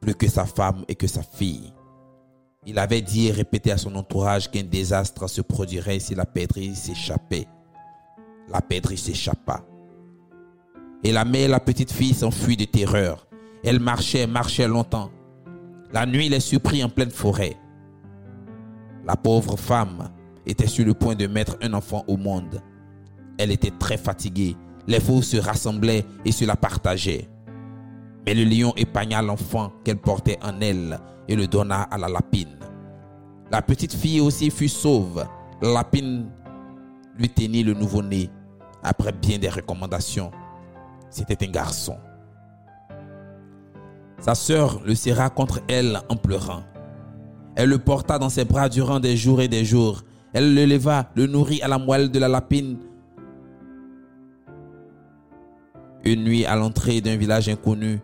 plus 0.00 0.16
que 0.16 0.26
sa 0.26 0.44
femme 0.44 0.84
et 0.88 0.96
que 0.96 1.06
sa 1.06 1.22
fille. 1.22 1.72
Il 2.66 2.80
avait 2.80 3.02
dit 3.02 3.28
et 3.28 3.32
répété 3.32 3.70
à 3.70 3.78
son 3.78 3.94
entourage 3.94 4.50
qu'un 4.50 4.64
désastre 4.64 5.28
se 5.28 5.40
produirait 5.40 6.00
si 6.00 6.16
la 6.16 6.26
pèterie 6.26 6.74
s'échappait. 6.74 7.46
La 8.48 8.60
pèterie 8.60 8.98
s'échappa. 8.98 9.64
Et 11.04 11.12
la 11.12 11.24
mère 11.24 11.44
et 11.44 11.48
la 11.48 11.60
petite 11.60 11.92
fille 11.92 12.14
s'enfuient 12.14 12.56
de 12.56 12.64
terreur. 12.64 13.28
Elle 13.64 13.80
marchait, 13.80 14.26
marchait 14.26 14.68
longtemps. 14.68 15.10
La 15.90 16.04
nuit 16.04 16.28
les 16.28 16.40
surprit 16.40 16.84
en 16.84 16.90
pleine 16.90 17.10
forêt. 17.10 17.56
La 19.06 19.16
pauvre 19.16 19.56
femme 19.56 20.10
était 20.44 20.66
sur 20.66 20.84
le 20.84 20.92
point 20.92 21.14
de 21.14 21.26
mettre 21.26 21.56
un 21.62 21.72
enfant 21.72 22.04
au 22.06 22.18
monde. 22.18 22.60
Elle 23.38 23.50
était 23.50 23.70
très 23.70 23.96
fatiguée. 23.96 24.54
Les 24.86 25.00
fous 25.00 25.22
se 25.22 25.38
rassemblaient 25.38 26.04
et 26.26 26.32
se 26.32 26.44
la 26.44 26.56
partageaient. 26.56 27.26
Mais 28.26 28.34
le 28.34 28.44
lion 28.44 28.74
épargna 28.76 29.22
l'enfant 29.22 29.72
qu'elle 29.82 29.96
portait 29.96 30.38
en 30.42 30.60
elle 30.60 30.98
et 31.26 31.34
le 31.34 31.46
donna 31.46 31.82
à 31.82 31.96
la 31.96 32.08
lapine. 32.08 32.58
La 33.50 33.62
petite 33.62 33.94
fille 33.94 34.20
aussi 34.20 34.50
fut 34.50 34.68
sauve. 34.68 35.24
La 35.62 35.72
lapine 35.72 36.30
lui 37.16 37.30
teignit 37.30 37.64
le 37.64 37.72
nouveau-né 37.72 38.28
après 38.82 39.12
bien 39.12 39.38
des 39.38 39.48
recommandations. 39.48 40.30
C'était 41.08 41.46
un 41.46 41.50
garçon. 41.50 41.96
Sa 44.18 44.34
sœur 44.34 44.80
le 44.84 44.94
serra 44.94 45.30
contre 45.30 45.60
elle 45.68 46.00
en 46.08 46.16
pleurant. 46.16 46.62
Elle 47.56 47.68
le 47.68 47.78
porta 47.78 48.18
dans 48.18 48.28
ses 48.28 48.44
bras 48.44 48.68
durant 48.68 49.00
des 49.00 49.16
jours 49.16 49.40
et 49.40 49.48
des 49.48 49.64
jours. 49.64 50.02
Elle 50.32 50.54
le 50.54 50.64
leva, 50.64 51.10
le 51.14 51.26
nourrit 51.26 51.62
à 51.62 51.68
la 51.68 51.78
moelle 51.78 52.10
de 52.10 52.18
la 52.18 52.28
lapine. 52.28 52.78
Une 56.04 56.24
nuit, 56.24 56.44
à 56.44 56.56
l'entrée 56.56 57.00
d'un 57.00 57.16
village 57.16 57.48
inconnu, 57.48 58.00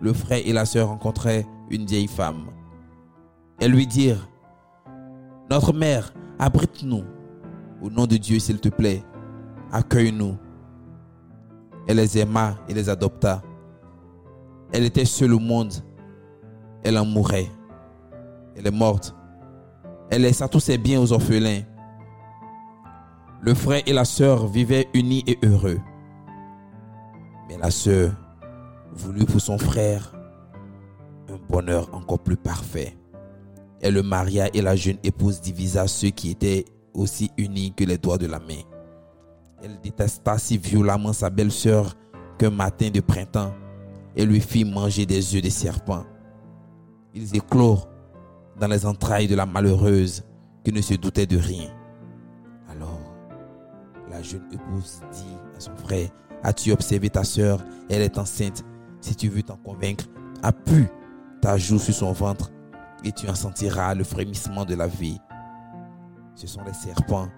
le 0.00 0.12
frère 0.12 0.40
et 0.44 0.52
la 0.52 0.64
sœur 0.64 0.88
rencontraient 0.88 1.46
une 1.70 1.86
vieille 1.86 2.08
femme. 2.08 2.46
Elles 3.60 3.72
lui 3.72 3.86
dirent, 3.86 4.28
Notre 5.50 5.72
mère, 5.72 6.14
abrite-nous. 6.38 7.04
Au 7.82 7.90
nom 7.90 8.06
de 8.06 8.16
Dieu, 8.16 8.38
s'il 8.38 8.60
te 8.60 8.68
plaît, 8.68 9.02
accueille-nous. 9.72 10.36
Elle 11.86 11.96
les 11.98 12.18
aima 12.18 12.56
et 12.68 12.74
les 12.74 12.88
adopta. 12.88 13.42
Elle 14.74 14.86
était 14.86 15.04
seule 15.04 15.32
au 15.32 15.38
monde. 15.38 15.72
Elle 16.82 16.98
en 16.98 17.04
mourait. 17.04 17.48
Elle 18.56 18.66
est 18.66 18.72
morte. 18.72 19.14
Elle 20.10 20.22
laissa 20.22 20.48
tous 20.48 20.58
ses 20.58 20.78
biens 20.78 21.00
aux 21.00 21.12
orphelins. 21.12 21.62
Le 23.40 23.54
frère 23.54 23.82
et 23.86 23.92
la 23.92 24.04
sœur 24.04 24.48
vivaient 24.48 24.88
unis 24.92 25.22
et 25.28 25.38
heureux. 25.44 25.78
Mais 27.48 27.56
la 27.56 27.70
sœur 27.70 28.14
voulut 28.92 29.26
pour 29.26 29.40
son 29.40 29.58
frère 29.58 30.12
un 31.28 31.38
bonheur 31.48 31.88
encore 31.94 32.18
plus 32.18 32.36
parfait. 32.36 32.98
Elle 33.80 33.94
le 33.94 34.02
maria 34.02 34.48
et 34.54 34.60
la 34.60 34.74
jeune 34.74 34.98
épouse 35.04 35.40
divisa 35.40 35.86
ceux 35.86 36.10
qui 36.10 36.30
étaient 36.30 36.64
aussi 36.94 37.30
unis 37.36 37.72
que 37.76 37.84
les 37.84 37.98
doigts 37.98 38.18
de 38.18 38.26
la 38.26 38.40
main. 38.40 38.62
Elle 39.62 39.80
détesta 39.82 40.36
si 40.36 40.58
violemment 40.58 41.12
sa 41.12 41.30
belle-sœur 41.30 41.94
qu'un 42.38 42.50
matin 42.50 42.90
de 42.90 43.00
printemps, 43.00 43.54
elle 44.16 44.28
lui 44.28 44.40
fit 44.40 44.64
manger 44.64 45.06
des 45.06 45.34
œufs 45.34 45.42
de 45.42 45.48
serpent. 45.48 46.04
Ils 47.14 47.36
éclorent 47.36 47.88
dans 48.58 48.68
les 48.68 48.86
entrailles 48.86 49.28
de 49.28 49.34
la 49.34 49.46
malheureuse 49.46 50.24
qui 50.64 50.72
ne 50.72 50.80
se 50.80 50.94
doutait 50.94 51.26
de 51.26 51.36
rien. 51.36 51.70
Alors, 52.68 53.12
la 54.10 54.22
jeune 54.22 54.46
épouse 54.52 55.00
dit 55.12 55.36
à 55.56 55.60
son 55.60 55.76
frère, 55.76 56.08
As-tu 56.42 56.72
observé 56.72 57.08
ta 57.08 57.24
sœur? 57.24 57.64
Elle 57.88 58.02
est 58.02 58.18
enceinte. 58.18 58.64
Si 59.00 59.16
tu 59.16 59.28
veux 59.28 59.42
t'en 59.42 59.56
convaincre, 59.56 60.04
appuie 60.42 60.86
ta 61.40 61.56
joue 61.56 61.78
sur 61.78 61.94
son 61.94 62.12
ventre 62.12 62.50
et 63.02 63.12
tu 63.12 63.28
en 63.28 63.34
sentiras 63.34 63.94
le 63.94 64.04
frémissement 64.04 64.64
de 64.64 64.74
la 64.74 64.86
vie. 64.86 65.18
Ce 66.34 66.46
sont 66.46 66.62
les 66.64 66.74
serpents 66.74 67.28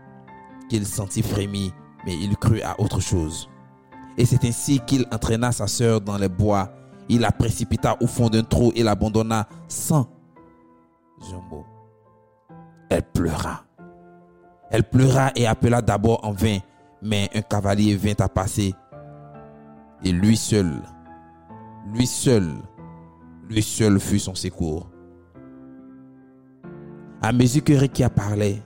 qu'il 0.69 0.85
sentit 0.87 1.23
frémir, 1.23 1.73
mais 2.05 2.17
il 2.17 2.37
crut 2.37 2.63
à 2.63 2.81
autre 2.81 3.01
chose. 3.01 3.49
Et 4.19 4.25
c'est 4.25 4.45
ainsi 4.45 4.81
qu'il 4.81 5.07
entraîna 5.13 5.53
sa 5.53 5.67
sœur 5.67 6.01
dans 6.01 6.17
les 6.17 6.29
bois. 6.29 6.71
Il 7.09 7.21
la 7.21 7.33
précipita 7.33 7.97
au 8.01 8.07
fond 8.07 8.29
d'un 8.29 8.43
trou 8.43 8.73
et 8.75 8.83
l'abandonna 8.83 9.47
sans 9.69 10.09
un 11.33 11.41
mot. 11.51 11.65
Elle 12.89 13.03
pleura. 13.03 13.65
Elle 14.71 14.85
pleura 14.85 15.31
et 15.37 15.47
appela 15.47 15.83
d'abord 15.83 16.25
en 16.25 16.33
vain, 16.33 16.59
mais 17.03 17.29
un 17.35 17.43
cavalier 17.43 17.97
vint 17.97 18.15
à 18.19 18.29
passer. 18.29 18.75
Et 20.03 20.13
lui 20.13 20.37
seul, 20.37 20.83
lui 21.93 22.07
seul, 22.07 22.53
lui 23.49 23.63
seul 23.63 24.01
fut 24.01 24.19
son 24.19 24.35
secours. 24.35 24.91
À 27.23 27.33
mesure 27.33 27.65
que 27.65 27.73
Rekia 27.73 28.11
parlait, 28.11 28.63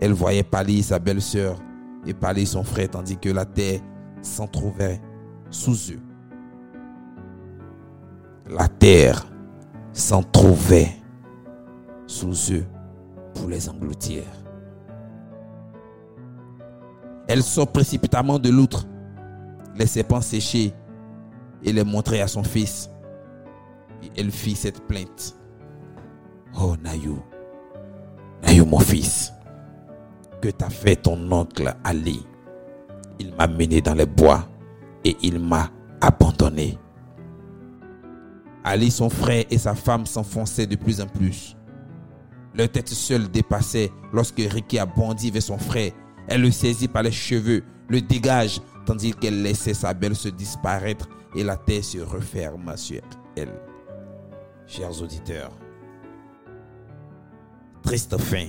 elle 0.00 0.12
voyait 0.12 0.42
pâlir 0.42 0.84
sa 0.84 0.98
belle-sœur 0.98 1.56
et 2.06 2.14
pâlir 2.14 2.46
son 2.46 2.64
frère 2.64 2.90
tandis 2.90 3.16
que 3.16 3.28
la 3.28 3.44
terre 3.44 3.80
s'en 4.22 4.46
trouvait 4.46 5.00
sous 5.50 5.92
eux. 5.92 6.00
La 8.48 8.68
terre 8.68 9.26
s'en 9.92 10.22
trouvait 10.22 10.92
sous 12.06 12.52
eux 12.52 12.64
pour 13.34 13.48
les 13.48 13.68
engloutir. 13.68 14.24
Elle 17.28 17.42
sort 17.42 17.68
précipitamment 17.68 18.38
de 18.38 18.50
l'outre, 18.50 18.86
les 19.76 19.86
serpents 19.86 20.20
séchés, 20.20 20.74
et 21.64 21.72
les 21.72 21.84
montrer 21.84 22.20
à 22.20 22.28
son 22.28 22.42
fils. 22.42 22.90
Et 24.02 24.10
elle 24.16 24.30
fit 24.30 24.54
cette 24.54 24.86
plainte. 24.86 25.36
Oh 26.60 26.76
Nayou, 26.82 27.22
Nayou 28.42 28.66
mon 28.66 28.80
fils, 28.80 29.32
que 30.42 30.48
t'a 30.48 30.68
fait 30.68 30.96
ton 30.96 31.30
oncle 31.30 31.72
Ali 31.84 32.26
Il 33.18 33.32
m'a 33.34 33.46
mené 33.46 33.80
dans 33.80 33.94
les 33.94 34.06
bois 34.06 34.46
et 35.04 35.16
il 35.22 35.38
m'a 35.38 35.70
abandonné. 36.00 36.78
Ali, 38.64 38.90
son 38.90 39.08
frère 39.08 39.44
et 39.50 39.58
sa 39.58 39.74
femme 39.74 40.04
s'enfonçaient 40.04 40.66
de 40.66 40.76
plus 40.76 41.00
en 41.00 41.06
plus. 41.06 41.56
Leur 42.54 42.68
tête 42.68 42.88
seule 42.88 43.30
dépassait 43.30 43.90
lorsque 44.12 44.38
Ricky 44.38 44.78
a 44.78 44.86
bondi 44.86 45.30
vers 45.30 45.42
son 45.42 45.58
frère. 45.58 45.92
Elle 46.28 46.42
le 46.42 46.50
saisit 46.50 46.88
par 46.88 47.02
les 47.02 47.12
cheveux, 47.12 47.62
le 47.88 48.00
dégage, 48.00 48.60
tandis 48.84 49.12
qu'elle 49.12 49.42
laissait 49.42 49.74
sa 49.74 49.94
belle 49.94 50.14
se 50.14 50.28
disparaître 50.28 51.08
et 51.34 51.42
la 51.42 51.56
terre 51.56 51.84
se 51.84 51.98
referma 51.98 52.76
sur 52.76 53.00
elle. 53.36 53.60
Chers 54.66 55.02
auditeurs, 55.02 55.52
triste 57.82 58.16
fin. 58.18 58.48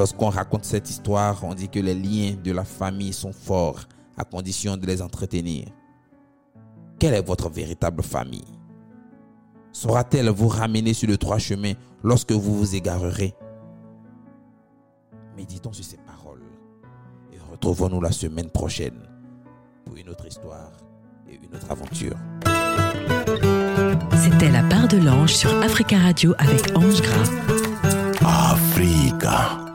Lorsqu'on 0.00 0.30
raconte 0.30 0.64
cette 0.64 0.88
histoire, 0.88 1.44
on 1.44 1.52
dit 1.52 1.68
que 1.68 1.78
les 1.78 1.94
liens 1.94 2.34
de 2.42 2.52
la 2.52 2.64
famille 2.64 3.12
sont 3.12 3.34
forts 3.34 3.80
à 4.16 4.24
condition 4.24 4.78
de 4.78 4.86
les 4.86 5.02
entretenir. 5.02 5.66
Quelle 6.98 7.12
est 7.12 7.20
votre 7.20 7.50
véritable 7.50 8.02
famille? 8.02 8.56
Saura-t-elle 9.72 10.30
vous 10.30 10.48
ramener 10.48 10.94
sur 10.94 11.06
le 11.06 11.18
droit 11.18 11.36
chemin 11.36 11.74
lorsque 12.02 12.32
vous 12.32 12.56
vous 12.56 12.74
égarerez? 12.74 13.34
Méditons 15.36 15.74
sur 15.74 15.84
ces 15.84 15.98
paroles 15.98 16.44
Et 17.34 17.38
retrouvons-nous 17.50 18.00
la 18.00 18.12
semaine 18.12 18.48
prochaine 18.48 19.02
pour 19.84 19.96
une 19.96 20.08
autre 20.08 20.24
histoire 20.26 20.72
et 21.28 21.34
une 21.34 21.54
autre 21.54 21.70
aventure. 21.70 22.16
C'était 24.16 24.50
la 24.50 24.62
part 24.62 24.88
de 24.88 24.96
l'ange 24.96 25.34
sur 25.34 25.54
Africa 25.62 25.98
Radio 25.98 26.34
avec 26.38 26.74
Ange 26.74 27.02
Gras. 27.02 27.30
Africa. 28.24 29.69